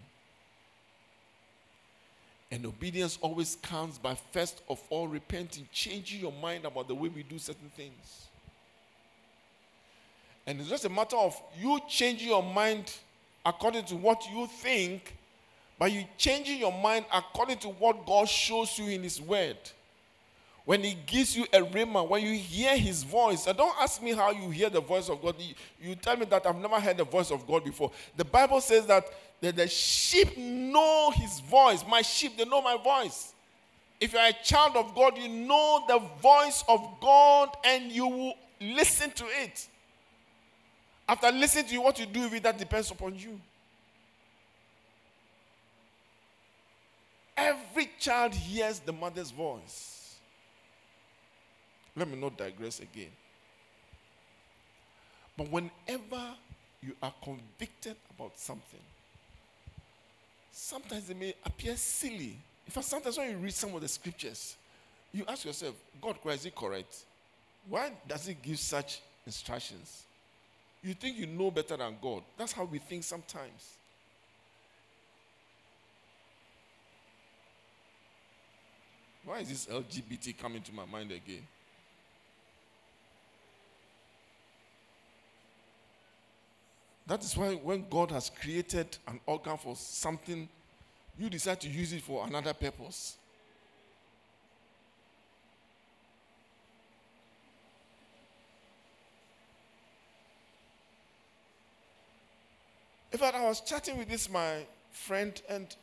And 2.54 2.64
obedience 2.66 3.18
always 3.20 3.56
comes 3.56 3.98
by 3.98 4.14
first 4.30 4.62
of 4.70 4.80
all 4.88 5.08
repenting, 5.08 5.66
changing 5.72 6.20
your 6.20 6.30
mind 6.30 6.64
about 6.64 6.86
the 6.86 6.94
way 6.94 7.08
we 7.08 7.24
do 7.24 7.36
certain 7.36 7.68
things. 7.76 8.28
And 10.46 10.60
it's 10.60 10.68
just 10.68 10.84
a 10.84 10.88
matter 10.88 11.16
of 11.16 11.36
you 11.60 11.80
changing 11.88 12.28
your 12.28 12.44
mind 12.44 12.92
according 13.44 13.86
to 13.86 13.96
what 13.96 14.24
you 14.32 14.46
think, 14.46 15.16
but 15.80 15.90
you 15.90 16.04
changing 16.16 16.60
your 16.60 16.72
mind 16.72 17.06
according 17.12 17.58
to 17.58 17.70
what 17.70 18.06
God 18.06 18.28
shows 18.28 18.78
you 18.78 18.86
in 18.86 19.02
His 19.02 19.20
Word. 19.20 19.58
When 20.64 20.82
He 20.82 20.94
gives 21.06 21.36
you 21.36 21.44
a 21.52 21.58
rhema, 21.60 22.08
when 22.08 22.22
you 22.22 22.34
hear 22.34 22.76
His 22.76 23.02
voice, 23.02 23.46
and 23.46 23.56
don't 23.56 23.76
ask 23.80 24.02
me 24.02 24.12
how 24.12 24.30
you 24.30 24.50
hear 24.50 24.70
the 24.70 24.80
voice 24.80 25.08
of 25.08 25.20
God. 25.20 25.36
You 25.80 25.94
tell 25.94 26.16
me 26.16 26.24
that 26.26 26.46
I've 26.46 26.56
never 26.56 26.80
heard 26.80 26.96
the 26.96 27.04
voice 27.04 27.30
of 27.30 27.46
God 27.46 27.64
before. 27.64 27.90
The 28.16 28.24
Bible 28.24 28.60
says 28.60 28.86
that 28.86 29.06
the 29.40 29.68
sheep 29.68 30.36
know 30.38 31.12
his 31.14 31.40
voice. 31.40 31.84
My 31.86 32.02
sheep, 32.02 32.36
they 32.36 32.44
know 32.44 32.62
my 32.62 32.76
voice. 32.76 33.34
If 34.00 34.12
you're 34.12 34.22
a 34.22 34.32
child 34.32 34.76
of 34.76 34.94
God, 34.94 35.16
you 35.18 35.28
know 35.28 35.84
the 35.86 35.98
voice 36.20 36.64
of 36.68 36.98
God 37.00 37.50
and 37.64 37.90
you 37.92 38.06
will 38.06 38.34
listen 38.60 39.10
to 39.12 39.24
it. 39.42 39.68
After 41.08 41.30
listening 41.30 41.66
to 41.66 41.72
you, 41.74 41.82
what 41.82 41.98
you 41.98 42.06
do 42.06 42.22
with 42.22 42.34
it, 42.34 42.42
that 42.44 42.58
depends 42.58 42.90
upon 42.90 43.16
you. 43.16 43.38
Every 47.36 47.90
child 47.98 48.32
hears 48.32 48.78
the 48.78 48.92
mother's 48.92 49.30
voice. 49.30 49.93
Let 51.96 52.08
me 52.08 52.16
not 52.16 52.36
digress 52.36 52.80
again. 52.80 53.10
But 55.36 55.50
whenever 55.50 56.34
you 56.82 56.94
are 57.02 57.14
convicted 57.22 57.96
about 58.16 58.38
something, 58.38 58.80
sometimes 60.50 61.10
it 61.10 61.18
may 61.18 61.34
appear 61.44 61.76
silly. 61.76 62.36
In 62.66 62.70
fact, 62.72 62.86
sometimes 62.86 63.18
when 63.18 63.30
you 63.30 63.36
read 63.36 63.54
some 63.54 63.74
of 63.74 63.80
the 63.80 63.88
scriptures, 63.88 64.56
you 65.12 65.24
ask 65.28 65.44
yourself, 65.44 65.74
God, 66.00 66.16
why 66.22 66.32
is 66.32 66.46
it 66.46 66.54
correct? 66.54 67.04
Why 67.68 67.92
does 68.06 68.26
He 68.26 68.34
give 68.34 68.58
such 68.58 69.00
instructions? 69.26 70.04
You 70.82 70.94
think 70.94 71.16
you 71.16 71.26
know 71.26 71.50
better 71.50 71.76
than 71.76 71.96
God. 72.02 72.22
That's 72.36 72.52
how 72.52 72.64
we 72.64 72.78
think 72.78 73.04
sometimes. 73.04 73.76
Why 79.24 79.38
is 79.38 79.48
this 79.48 79.66
LGBT 79.66 80.36
coming 80.36 80.60
to 80.62 80.72
my 80.74 80.84
mind 80.84 81.10
again? 81.10 81.46
That 87.06 87.22
is 87.22 87.36
why 87.36 87.54
when 87.54 87.86
God 87.90 88.10
has 88.12 88.30
created 88.30 88.96
an 89.06 89.20
organ 89.26 89.58
for 89.58 89.76
something, 89.76 90.48
you 91.18 91.28
decide 91.28 91.60
to 91.60 91.68
use 91.68 91.92
it 91.92 92.02
for 92.02 92.26
another 92.26 92.54
purpose. 92.54 93.16
In 103.12 103.18
fact, 103.18 103.36
I 103.36 103.44
was 103.44 103.60
chatting 103.60 103.96
with 103.96 104.08
this 104.08 104.28
my 104.28 104.66
friend, 104.90 105.40
and 105.48 105.76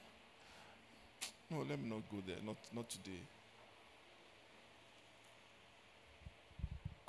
no, 1.50 1.60
let 1.60 1.80
me 1.80 1.88
not 1.88 2.02
go 2.12 2.18
there. 2.28 2.36
Not 2.46 2.58
not 2.74 2.90
today. 2.90 3.22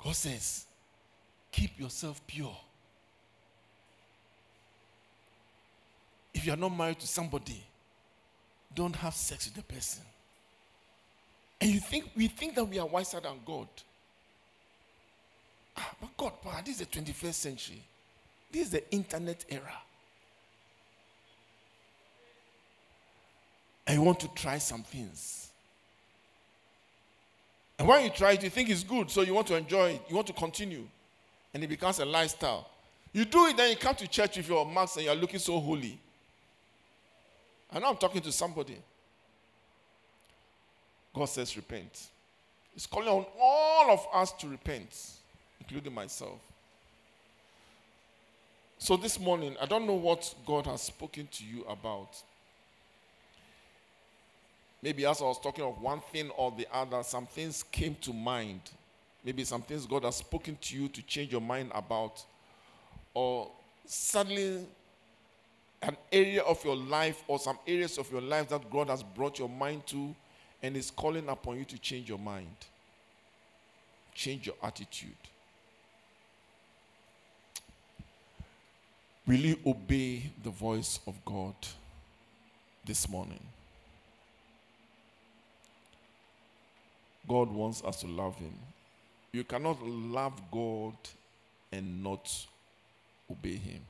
God 0.01 0.15
says, 0.15 0.65
keep 1.51 1.79
yourself 1.79 2.21
pure. 2.27 2.55
If 6.43 6.47
you 6.47 6.53
are 6.55 6.57
not 6.57 6.77
married 6.77 6.99
to 6.99 7.07
somebody, 7.07 7.63
don't 8.75 8.97
have 8.97 9.13
sex 9.13 9.45
with 9.45 9.55
the 9.55 9.73
person. 9.73 10.03
And 11.61 11.71
you 11.71 11.79
think 11.79 12.11
we 12.17 12.27
think 12.27 12.55
that 12.55 12.65
we 12.65 12.79
are 12.79 12.85
wiser 12.85 13.21
than 13.21 13.39
God. 13.45 13.69
Ah, 15.77 15.89
but 16.01 16.17
God, 16.17 16.33
but 16.43 16.65
this 16.65 16.81
is 16.81 16.85
the 16.85 16.99
21st 16.99 17.33
century. 17.33 17.81
This 18.51 18.63
is 18.63 18.71
the 18.71 18.91
internet 18.91 19.45
era. 19.47 19.73
You 23.89 24.01
want 24.01 24.19
to 24.19 24.27
try 24.35 24.57
some 24.57 24.83
things. 24.83 25.47
And 27.79 27.87
when 27.87 28.03
you 28.03 28.09
try 28.09 28.33
it, 28.33 28.43
you 28.43 28.49
think 28.49 28.69
it's 28.69 28.83
good, 28.83 29.09
so 29.09 29.21
you 29.21 29.33
want 29.33 29.47
to 29.47 29.55
enjoy 29.55 29.91
it, 29.91 30.01
you 30.09 30.15
want 30.15 30.27
to 30.27 30.33
continue. 30.33 30.83
And 31.53 31.63
it 31.63 31.67
becomes 31.67 31.99
a 31.99 32.05
lifestyle. 32.05 32.67
You 33.13 33.23
do 33.23 33.45
it, 33.45 33.55
then 33.55 33.69
you 33.69 33.77
come 33.77 33.95
to 33.95 34.07
church 34.09 34.35
with 34.35 34.49
your 34.49 34.65
mask 34.65 34.97
and 34.97 35.05
you're 35.05 35.15
looking 35.15 35.39
so 35.39 35.57
holy. 35.57 36.01
I 37.73 37.79
know 37.79 37.89
I'm 37.89 37.97
talking 37.97 38.21
to 38.21 38.31
somebody. 38.31 38.77
God 41.13 41.25
says, 41.25 41.55
repent. 41.55 42.07
He's 42.73 42.85
calling 42.85 43.07
on 43.07 43.25
all 43.39 43.91
of 43.91 44.05
us 44.13 44.31
to 44.33 44.47
repent, 44.47 44.95
including 45.59 45.93
myself. 45.93 46.39
So 48.77 48.97
this 48.97 49.19
morning, 49.19 49.55
I 49.61 49.65
don't 49.65 49.87
know 49.87 49.93
what 49.93 50.33
God 50.45 50.65
has 50.65 50.81
spoken 50.81 51.27
to 51.31 51.43
you 51.45 51.63
about. 51.69 52.21
Maybe 54.81 55.05
as 55.05 55.21
I 55.21 55.25
was 55.25 55.39
talking 55.39 55.63
of 55.63 55.81
one 55.81 56.01
thing 56.11 56.29
or 56.31 56.51
the 56.51 56.67
other, 56.71 57.01
some 57.03 57.25
things 57.25 57.63
came 57.63 57.95
to 58.01 58.11
mind. 58.11 58.59
Maybe 59.23 59.45
some 59.45 59.61
things 59.61 59.85
God 59.85 60.03
has 60.03 60.17
spoken 60.17 60.57
to 60.59 60.77
you 60.77 60.89
to 60.89 61.01
change 61.03 61.31
your 61.31 61.41
mind 61.41 61.71
about. 61.73 62.23
Or 63.13 63.49
suddenly 63.85 64.65
an 65.83 65.97
area 66.11 66.41
of 66.41 66.63
your 66.63 66.77
life 66.77 67.23
or 67.27 67.37
some 67.37 67.59
areas 67.67 67.97
of 67.97 68.09
your 68.11 68.21
life 68.21 68.49
that 68.49 68.69
God 68.71 68.89
has 68.89 69.03
brought 69.03 69.37
your 69.37 69.49
mind 69.49 69.85
to 69.87 70.15
and 70.61 70.77
is 70.77 70.89
calling 70.89 71.27
upon 71.27 71.59
you 71.59 71.65
to 71.65 71.77
change 71.77 72.07
your 72.07 72.17
mind, 72.17 72.55
change 74.15 74.47
your 74.47 74.55
attitude. 74.63 75.11
Will 79.27 79.39
you 79.39 79.59
obey 79.65 80.31
the 80.41 80.49
voice 80.49 80.99
of 81.05 81.15
God 81.25 81.55
this 82.85 83.07
morning? 83.09 83.39
God 87.27 87.49
wants 87.49 87.83
us 87.83 88.01
to 88.01 88.07
love 88.07 88.35
Him. 88.37 88.53
You 89.31 89.43
cannot 89.43 89.81
love 89.81 90.33
God 90.51 90.95
and 91.71 92.03
not 92.03 92.29
obey 93.31 93.55
Him. 93.55 93.81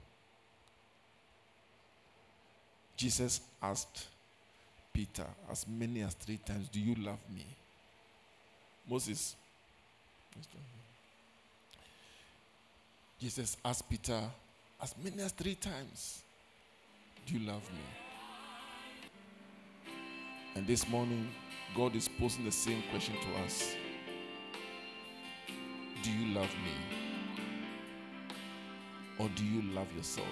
Jesus 2.96 3.42
asked 3.62 4.08
Peter 4.94 5.26
as 5.52 5.66
many 5.68 6.02
as 6.02 6.14
three 6.14 6.38
times, 6.38 6.70
Do 6.70 6.80
you 6.80 6.96
love 6.96 7.20
me? 7.34 7.46
Moses. 8.88 9.36
Jesus 13.20 13.58
asked 13.64 13.90
Peter 13.90 14.20
as 14.82 14.94
many 15.02 15.24
as 15.24 15.32
three 15.32 15.56
times, 15.56 16.24
Do 17.26 17.36
you 17.36 17.48
love 17.48 17.64
me? 17.72 17.80
And 20.56 20.68
this 20.68 20.88
morning, 20.88 21.30
God 21.76 21.96
is 21.96 22.08
posing 22.08 22.46
the 22.46 22.52
same 22.52 22.84
question 22.92 23.16
to 23.16 23.44
us 23.44 23.76
Do 26.04 26.12
you 26.12 26.36
love 26.36 26.54
me? 26.64 26.74
Or 29.20 29.30
do 29.36 29.44
you 29.44 29.62
love 29.74 29.88
yourself? 29.96 30.28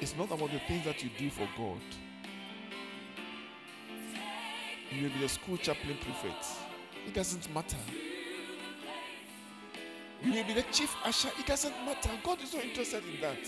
It's 0.00 0.16
not 0.16 0.30
about 0.30 0.50
the 0.52 0.60
things 0.60 0.84
that 0.84 1.02
you 1.02 1.10
do 1.18 1.28
for 1.30 1.48
God. 1.56 1.80
You 4.90 5.02
may 5.02 5.08
be 5.08 5.20
the 5.20 5.28
school 5.28 5.56
chaplain 5.56 5.96
prefect. 6.00 6.46
It 7.06 7.14
doesn't 7.14 7.52
matter. 7.52 7.76
You 10.22 10.32
may 10.32 10.42
be 10.42 10.54
the 10.54 10.62
chief 10.72 10.94
usher. 11.04 11.30
It 11.38 11.46
doesn't 11.46 11.74
matter. 11.84 12.10
God 12.24 12.40
is 12.42 12.54
not 12.54 12.64
interested 12.64 13.02
in 13.12 13.20
that. 13.20 13.38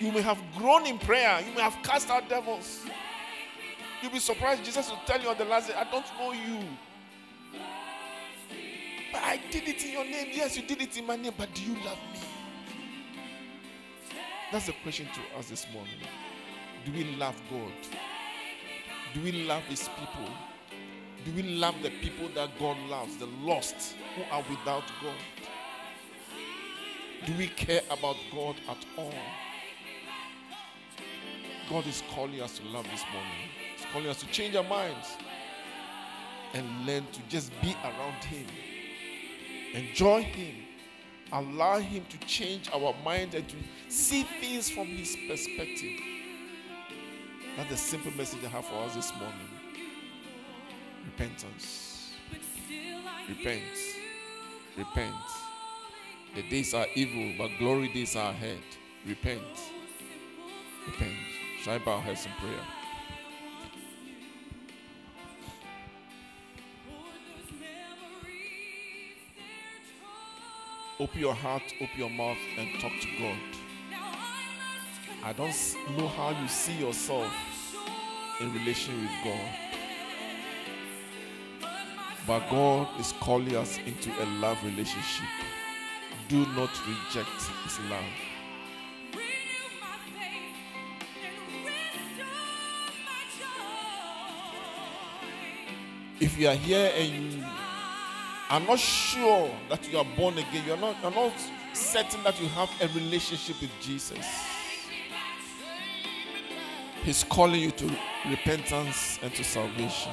You 0.00 0.12
may 0.12 0.22
have 0.22 0.38
grown 0.56 0.86
in 0.86 0.98
prayer. 0.98 1.40
You 1.40 1.54
may 1.54 1.62
have 1.62 1.76
cast 1.82 2.10
out 2.10 2.28
devils. 2.28 2.84
You'll 4.02 4.12
be 4.12 4.18
surprised. 4.18 4.64
Jesus 4.64 4.90
will 4.90 5.00
tell 5.06 5.20
you 5.20 5.28
on 5.28 5.38
the 5.38 5.44
last 5.44 5.68
day, 5.68 5.74
I 5.74 5.84
don't 5.90 6.06
know 6.18 6.32
you. 6.32 6.60
But 9.12 9.22
I 9.22 9.40
did 9.50 9.68
it 9.68 9.84
in 9.84 9.92
your 9.92 10.04
name. 10.04 10.28
Yes, 10.32 10.56
you 10.56 10.62
did 10.62 10.82
it 10.82 10.96
in 10.96 11.06
my 11.06 11.16
name. 11.16 11.32
But 11.36 11.54
do 11.54 11.62
you 11.62 11.74
love 11.84 11.98
me? 12.12 12.20
That's 14.54 14.66
the 14.66 14.74
question 14.84 15.08
to 15.12 15.36
us 15.36 15.48
this 15.48 15.66
morning. 15.72 15.96
Do 16.86 16.92
we 16.92 17.16
love 17.16 17.34
God? 17.50 17.72
Do 19.12 19.20
we 19.20 19.32
love 19.32 19.64
His 19.64 19.88
people? 19.98 20.32
Do 21.24 21.32
we 21.32 21.42
love 21.42 21.74
the 21.82 21.90
people 21.90 22.28
that 22.36 22.56
God 22.60 22.76
loves, 22.88 23.16
the 23.16 23.26
lost 23.42 23.96
who 24.14 24.22
are 24.30 24.44
without 24.48 24.84
God? 25.02 25.16
Do 27.26 27.32
we 27.36 27.48
care 27.48 27.80
about 27.90 28.14
God 28.32 28.54
at 28.68 28.76
all? 28.96 29.12
God 31.68 31.84
is 31.88 32.04
calling 32.14 32.40
us 32.40 32.56
to 32.60 32.64
love 32.66 32.84
this 32.92 33.02
morning. 33.12 33.48
He's 33.76 33.86
calling 33.92 34.08
us 34.08 34.20
to 34.20 34.26
change 34.26 34.54
our 34.54 34.62
minds 34.62 35.16
and 36.52 36.86
learn 36.86 37.04
to 37.10 37.20
just 37.28 37.50
be 37.60 37.74
around 37.82 38.22
Him. 38.22 38.46
Enjoy 39.74 40.22
Him. 40.22 40.54
Allow 41.32 41.78
Him 41.78 42.04
to 42.08 42.18
change 42.26 42.70
our 42.72 42.94
mind 43.04 43.34
and 43.34 43.48
to 43.48 43.56
see 43.88 44.22
things 44.40 44.70
from 44.70 44.86
His 44.86 45.16
perspective. 45.28 45.98
That's 47.56 47.70
the 47.70 47.76
simple 47.76 48.12
message 48.12 48.40
I 48.44 48.48
have 48.48 48.64
for 48.64 48.82
us 48.82 48.94
this 48.94 49.12
morning. 49.12 49.48
Repentance. 51.04 52.12
Repent. 53.28 53.62
Repent. 54.76 55.14
The 56.34 56.42
days 56.48 56.74
are 56.74 56.86
evil, 56.94 57.32
but 57.38 57.56
glory 57.58 57.88
days 57.88 58.16
are 58.16 58.30
ahead. 58.30 58.58
Repent. 59.06 59.42
Repent. 60.86 61.14
Shall 61.62 61.74
I 61.74 61.78
bow 61.78 62.00
heads 62.00 62.26
in 62.26 62.32
prayer? 62.32 62.83
Open 71.00 71.18
your 71.18 71.34
heart, 71.34 71.62
open 71.80 71.98
your 71.98 72.10
mouth, 72.10 72.38
and 72.56 72.68
talk 72.80 72.92
to 73.00 73.08
God. 73.18 73.36
I 75.24 75.32
don't 75.32 75.52
know 75.98 76.06
how 76.06 76.30
you 76.40 76.46
see 76.46 76.74
yourself 76.74 77.32
in 78.40 78.52
relation 78.52 79.00
with 79.00 79.10
God. 79.24 79.50
But 82.28 82.48
God 82.48 82.88
is 83.00 83.12
calling 83.20 83.56
us 83.56 83.78
into 83.78 84.10
a 84.22 84.26
love 84.38 84.62
relationship. 84.64 85.26
Do 86.28 86.46
not 86.54 86.70
reject 86.86 87.42
His 87.64 87.80
love. 87.90 88.04
If 96.20 96.38
you 96.38 96.48
are 96.48 96.54
here 96.54 96.92
and 96.96 97.32
you 97.32 97.44
are 98.54 98.60
not 98.60 98.78
sure 98.78 99.50
that 99.68 99.90
you 99.90 99.98
are 99.98 100.06
born 100.16 100.38
again, 100.38 100.64
you 100.64 100.74
are 100.74 100.76
not, 100.76 100.96
you 101.00 101.08
are 101.08 101.10
not 101.10 101.32
certain 101.72 102.22
that 102.22 102.40
you 102.40 102.46
have 102.50 102.70
a 102.80 102.86
relationship 102.94 103.60
with 103.60 103.70
Jesus. 103.80 104.24
He's 107.02 107.24
calling 107.24 107.60
you 107.60 107.72
to 107.72 107.90
repentance 108.28 109.18
and 109.22 109.34
to 109.34 109.42
salvation. 109.42 110.12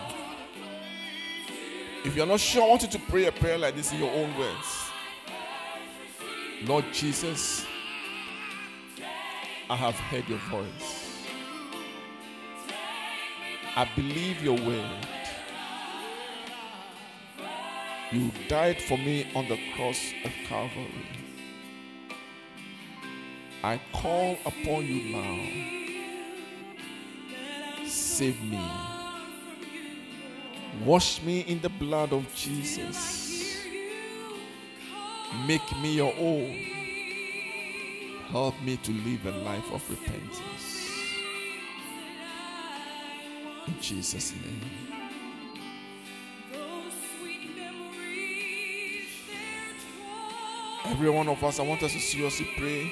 If 2.04 2.16
you're 2.16 2.26
not 2.26 2.40
sure, 2.40 2.64
I 2.64 2.68
want 2.68 2.82
you 2.82 2.88
to 2.88 3.00
pray 3.10 3.26
a 3.28 3.32
prayer 3.32 3.60
like 3.60 3.76
this 3.76 3.92
in 3.94 4.00
your 4.00 4.12
own 4.12 4.36
words. 4.36 4.90
Lord 6.64 6.86
Jesus, 6.92 7.64
I 9.70 9.76
have 9.76 9.96
heard 9.96 10.28
your 10.28 10.40
voice. 10.50 11.28
I 13.76 13.88
believe 13.96 14.44
your 14.44 14.58
word. 14.58 15.08
You 18.12 18.32
died 18.50 18.82
for 18.82 18.98
me 18.98 19.28
on 19.34 19.48
the 19.48 19.58
cross 19.74 20.12
of 20.26 20.32
Calvary. 20.48 21.08
I 23.64 23.80
call 23.94 24.38
upon 24.46 24.86
you 24.86 25.16
now 25.16 25.72
save 28.22 28.42
me. 28.44 28.60
Wash 30.86 31.22
me 31.24 31.42
in 31.42 31.60
the 31.62 31.70
blood 31.70 32.14
of 32.14 32.24
Jesus. 32.36 33.66
Make 35.48 35.68
me 35.82 35.96
your 35.96 36.14
own. 36.20 36.56
Help 38.30 38.62
me 38.62 38.78
to 38.78 38.92
live 38.92 39.26
a 39.26 39.32
life 39.32 39.72
of 39.72 39.90
repentance. 39.90 40.68
In 43.68 43.82
Jesus' 43.82 44.34
name. 44.34 45.01
Every 50.92 51.10
one 51.10 51.30
of 51.30 51.42
us, 51.42 51.58
I 51.58 51.64
want 51.64 51.82
us 51.84 51.94
to 51.94 52.00
seriously 52.02 52.50
pray. 52.58 52.92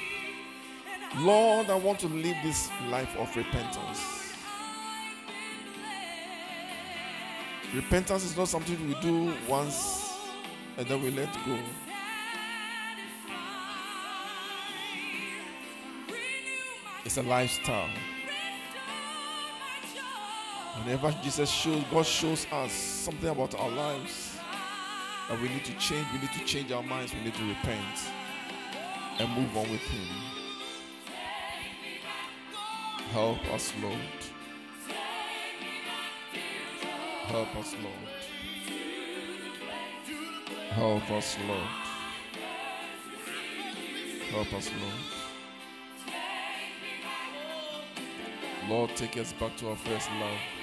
Lord, 1.18 1.70
I 1.70 1.76
want 1.76 2.00
to 2.00 2.08
live 2.08 2.38
this 2.41 2.70
life 2.89 3.14
of 3.18 3.36
repentance. 3.36 4.34
Repentance 7.76 8.24
is 8.24 8.38
not 8.38 8.47
something 8.47 8.88
we 8.88 8.95
do 9.02 9.34
once 9.50 10.18
and 10.78 10.88
then 10.88 11.04
we 11.04 11.12
let 11.12 11.32
go. 11.45 11.60
It's 17.04 17.18
a 17.18 17.24
lifestyle. 17.24 17.89
Whenever 20.78 21.12
Jesus 21.22 21.50
shows, 21.50 21.84
God 21.91 22.06
shows 22.06 22.47
us 22.54 22.72
something 22.72 23.28
about 23.28 23.56
our 23.56 23.70
lives 23.70 24.29
that 25.30 25.40
we 25.40 25.48
need 25.48 25.64
to 25.64 25.74
change, 25.74 26.08
we 26.12 26.20
need 26.20 26.32
to 26.34 26.44
change 26.44 26.72
our 26.72 26.82
minds, 26.82 27.14
we 27.14 27.22
need 27.22 27.36
to 27.36 27.48
repent 27.48 28.12
and 29.20 29.30
move 29.30 29.56
on 29.56 29.70
with 29.70 29.82
Him. 29.82 30.08
Help 33.12 33.54
us, 33.54 33.72
Lord. 33.82 33.96
Help 37.28 37.56
us, 37.58 37.76
Lord. 37.84 38.10
Help 40.72 41.12
us, 41.12 41.38
Lord. 41.48 41.68
Help 44.32 44.54
us, 44.54 44.70
Lord. 44.82 44.94
Lord, 48.68 48.96
take 48.96 49.18
us 49.18 49.34
back 49.34 49.56
to 49.58 49.70
our 49.70 49.76
first 49.76 50.10
love. 50.20 50.59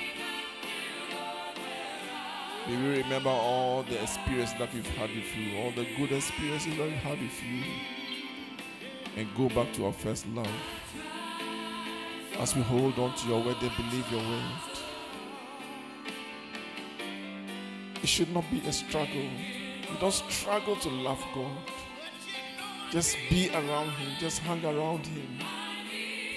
May 2.68 2.76
we 2.76 3.02
remember 3.02 3.30
all 3.30 3.84
the 3.84 4.02
experiences 4.02 4.58
that 4.58 4.74
we've 4.74 4.86
had 4.96 5.08
with 5.10 5.36
you, 5.36 5.56
all 5.58 5.70
the 5.70 5.86
good 5.96 6.10
experiences 6.10 6.76
that 6.76 6.86
we 6.86 6.94
had 6.94 7.20
with 7.20 7.42
you, 7.44 7.62
and 9.16 9.28
go 9.36 9.48
back 9.48 9.72
to 9.74 9.86
our 9.86 9.92
first 9.92 10.26
love. 10.28 10.50
As 12.40 12.56
we 12.56 12.62
hold 12.62 12.98
on 12.98 13.14
to 13.14 13.28
your 13.28 13.40
word 13.40 13.56
and 13.62 13.70
believe 13.76 14.10
your 14.10 14.20
word. 14.20 14.42
It 18.02 18.08
should 18.08 18.34
not 18.34 18.44
be 18.50 18.60
a 18.66 18.72
struggle. 18.72 19.14
You 19.14 19.96
don't 20.00 20.12
struggle 20.12 20.74
to 20.74 20.88
love 20.88 21.24
God. 21.36 21.56
Just 22.90 23.16
be 23.30 23.48
around 23.50 23.90
Him, 23.90 24.10
just 24.18 24.40
hang 24.40 24.64
around 24.64 25.06
Him. 25.06 25.38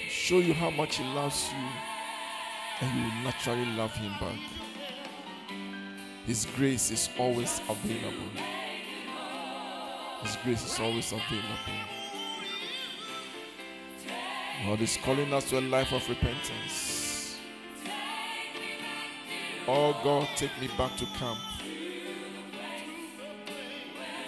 Show 0.08 0.38
you 0.38 0.54
how 0.54 0.70
much 0.70 0.96
He 0.96 1.04
loves 1.04 1.50
you, 1.50 1.68
and 2.86 2.96
you 2.96 3.04
will 3.04 3.24
naturally 3.24 3.66
love 3.76 3.92
Him 3.94 4.12
back. 4.20 4.59
His 6.30 6.46
grace 6.54 6.92
is 6.92 7.10
always 7.18 7.60
available. 7.68 8.30
His 10.22 10.36
grace 10.44 10.64
is 10.64 10.78
always 10.78 11.10
available. 11.10 11.80
God 14.64 14.80
is 14.80 14.96
calling 14.98 15.32
us 15.34 15.50
to 15.50 15.58
a 15.58 15.60
life 15.60 15.92
of 15.92 16.08
repentance. 16.08 17.36
Oh 19.66 20.00
God, 20.04 20.28
take 20.36 20.52
me 20.60 20.68
back 20.78 20.96
to 20.98 21.06
camp. 21.18 21.40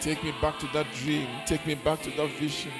Take 0.00 0.24
me 0.24 0.34
back 0.42 0.58
to 0.58 0.66
that 0.72 0.88
dream. 0.94 1.28
Take 1.46 1.64
me 1.68 1.76
back 1.76 2.02
to 2.02 2.10
that 2.16 2.30
vision. 2.30 2.72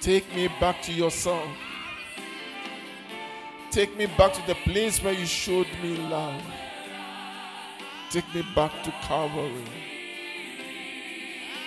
Take 0.00 0.32
me 0.36 0.46
back 0.60 0.82
to 0.82 0.92
yourself. 0.92 1.50
Take 3.72 3.96
me 3.96 4.06
back 4.06 4.34
to 4.34 4.46
the 4.46 4.54
place 4.54 5.02
where 5.02 5.14
you 5.14 5.26
showed 5.26 5.66
me 5.82 5.96
love. 5.96 6.40
Take 8.10 8.34
me 8.34 8.44
back 8.56 8.82
to 8.82 8.90
Calvary. 9.02 9.62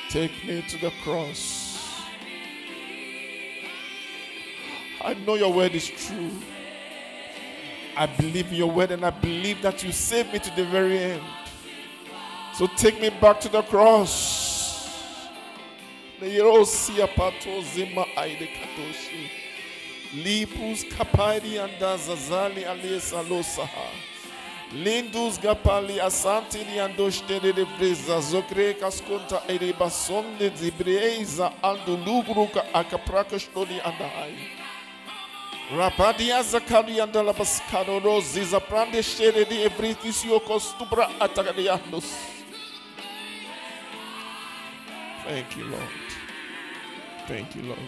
Take 0.09 0.45
me 0.45 0.61
to 0.67 0.77
the 0.77 0.91
cross. 1.01 2.01
I 5.01 5.13
know 5.13 5.35
your 5.35 5.53
word 5.53 5.73
is 5.73 5.87
true. 5.87 6.31
I 7.95 8.07
believe 8.07 8.47
in 8.47 8.55
your 8.55 8.69
word 8.69 8.91
and 8.91 9.05
I 9.05 9.11
believe 9.11 9.61
that 9.61 9.83
you 9.83 9.93
saved 9.93 10.33
me 10.33 10.39
to 10.39 10.55
the 10.55 10.65
very 10.65 10.97
end. 10.97 11.23
So 12.55 12.67
take 12.67 12.99
me 12.99 13.09
back 13.09 13.39
to 13.41 13.49
the 13.49 13.61
cross. 13.61 14.43
Lindus 24.73 25.39
gapali 25.39 25.99
asantini 26.01 26.79
andoshtere 26.79 27.53
de 27.53 27.65
breza 27.77 28.19
zokre 28.21 28.73
kaskonta 28.73 29.43
ereba 29.47 29.89
sonde 29.89 30.49
zibreza 30.55 31.51
ando 31.61 31.97
lugruka 32.05 32.63
shtoni 33.39 33.79
andahai. 33.79 34.35
Rapadia 35.77 36.43
zakari 36.43 36.99
anda 36.99 37.21
la 37.21 37.33
pascano 37.33 37.99
rosi 37.99 38.43
zaprande 38.43 39.03
shere 39.03 39.45
di 39.45 39.61
ebritisio 39.61 40.39
costubra 40.39 41.07
atagadiandos. 41.19 42.05
Thank 45.23 45.55
you, 45.55 45.65
Lord. 45.65 45.89
Thank 47.27 47.55
you, 47.55 47.61
Lord. 47.61 47.79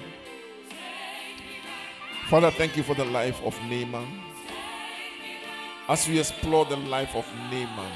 Father, 2.30 2.52
thank 2.52 2.78
you 2.78 2.84
for 2.84 2.96
the 2.96 3.06
life 3.06 3.42
of 3.44 3.60
Naaman. 3.70 4.25
As 5.88 6.08
we 6.08 6.20
explore 6.20 6.66
the 6.66 6.78
life 6.78 7.16
of 7.16 7.26
Naaman, 7.52 7.92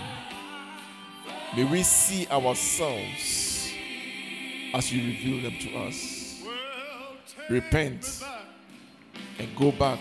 may 1.55 1.63
we 1.63 1.83
see 1.83 2.27
ourselves 2.27 3.71
as 4.73 4.93
you 4.93 5.01
reveal 5.07 5.41
them 5.41 5.59
to 5.59 5.75
us. 5.79 6.43
Repent 7.49 8.23
and 9.39 9.55
go 9.55 9.71
back 9.71 9.99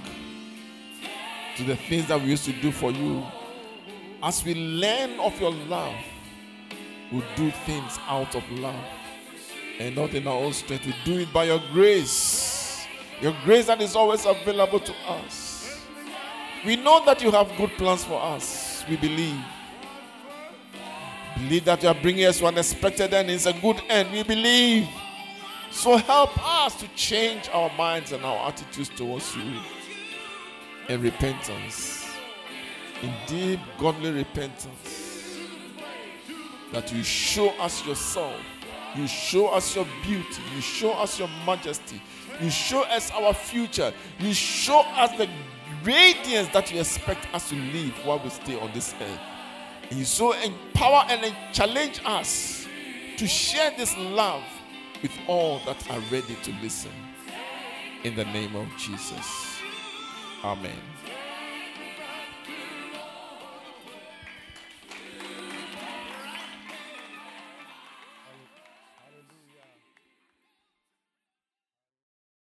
to 1.56 1.64
the 1.64 1.76
things 1.76 2.06
that 2.08 2.20
we 2.20 2.28
used 2.28 2.44
to 2.44 2.52
do 2.52 2.70
for 2.70 2.90
you. 2.90 3.24
As 4.22 4.44
we 4.44 4.54
learn 4.54 5.18
of 5.20 5.40
your 5.40 5.52
love, 5.52 5.96
we'll 7.10 7.24
do 7.36 7.50
things 7.50 7.98
out 8.06 8.34
of 8.34 8.50
love 8.52 8.84
and 9.78 9.96
not 9.96 10.12
in 10.12 10.26
our 10.26 10.36
own 10.36 10.52
strength. 10.52 10.84
We 10.84 10.94
do 11.04 11.20
it 11.20 11.32
by 11.32 11.44
your 11.44 11.62
grace 11.72 12.58
your 13.20 13.34
grace 13.44 13.66
that 13.66 13.80
is 13.80 13.96
always 13.96 14.24
available 14.24 14.78
to 14.78 14.94
us. 15.08 15.47
We 16.64 16.76
know 16.76 17.04
that 17.04 17.22
you 17.22 17.30
have 17.30 17.56
good 17.56 17.70
plans 17.70 18.04
for 18.04 18.20
us. 18.20 18.84
We 18.88 18.96
believe. 18.96 19.40
Believe 21.36 21.64
that 21.66 21.82
you 21.82 21.88
are 21.88 21.94
bringing 21.94 22.24
us 22.24 22.38
to 22.38 22.46
an 22.46 22.58
expected 22.58 23.14
end. 23.14 23.30
It's 23.30 23.46
a 23.46 23.52
good 23.52 23.80
end. 23.88 24.10
We 24.12 24.22
believe. 24.22 24.88
So 25.70 25.96
help 25.96 26.36
us 26.64 26.74
to 26.80 26.88
change 26.96 27.48
our 27.52 27.70
minds 27.76 28.12
and 28.12 28.24
our 28.24 28.48
attitudes 28.48 28.88
towards 28.88 29.36
you 29.36 29.60
in 30.88 31.02
repentance, 31.02 32.06
in 33.02 33.12
deep 33.26 33.60
godly 33.78 34.10
repentance. 34.10 35.36
That 36.72 36.92
you 36.92 37.02
show 37.02 37.50
us 37.60 37.86
yourself, 37.86 38.34
you 38.96 39.06
show 39.06 39.48
us 39.48 39.76
your 39.76 39.86
beauty, 40.02 40.42
you 40.54 40.60
show 40.60 40.92
us 40.92 41.18
your 41.18 41.28
majesty, 41.46 42.00
you 42.40 42.50
show 42.50 42.82
us 42.84 43.10
our 43.10 43.34
future. 43.34 43.92
You 44.18 44.32
show 44.32 44.80
us 44.80 45.16
the 45.16 45.28
radiance 45.84 46.48
that 46.52 46.72
you 46.72 46.80
expect 46.80 47.32
us 47.34 47.48
to 47.50 47.56
live 47.56 47.94
while 48.04 48.18
we 48.18 48.30
stay 48.30 48.58
on 48.58 48.70
this 48.72 48.94
earth. 49.00 49.20
And 49.90 49.98
you 49.98 50.04
so 50.04 50.32
empower 50.32 51.04
and 51.08 51.34
challenge 51.52 52.00
us 52.04 52.66
to 53.16 53.26
share 53.26 53.72
this 53.76 53.96
love 53.96 54.44
with 55.02 55.12
all 55.26 55.60
that 55.66 55.90
are 55.90 56.00
ready 56.10 56.36
to 56.42 56.52
listen. 56.62 56.92
In 58.04 58.14
the 58.14 58.24
name 58.24 58.54
of 58.54 58.68
Jesus. 58.76 59.58
Amen. 60.44 60.78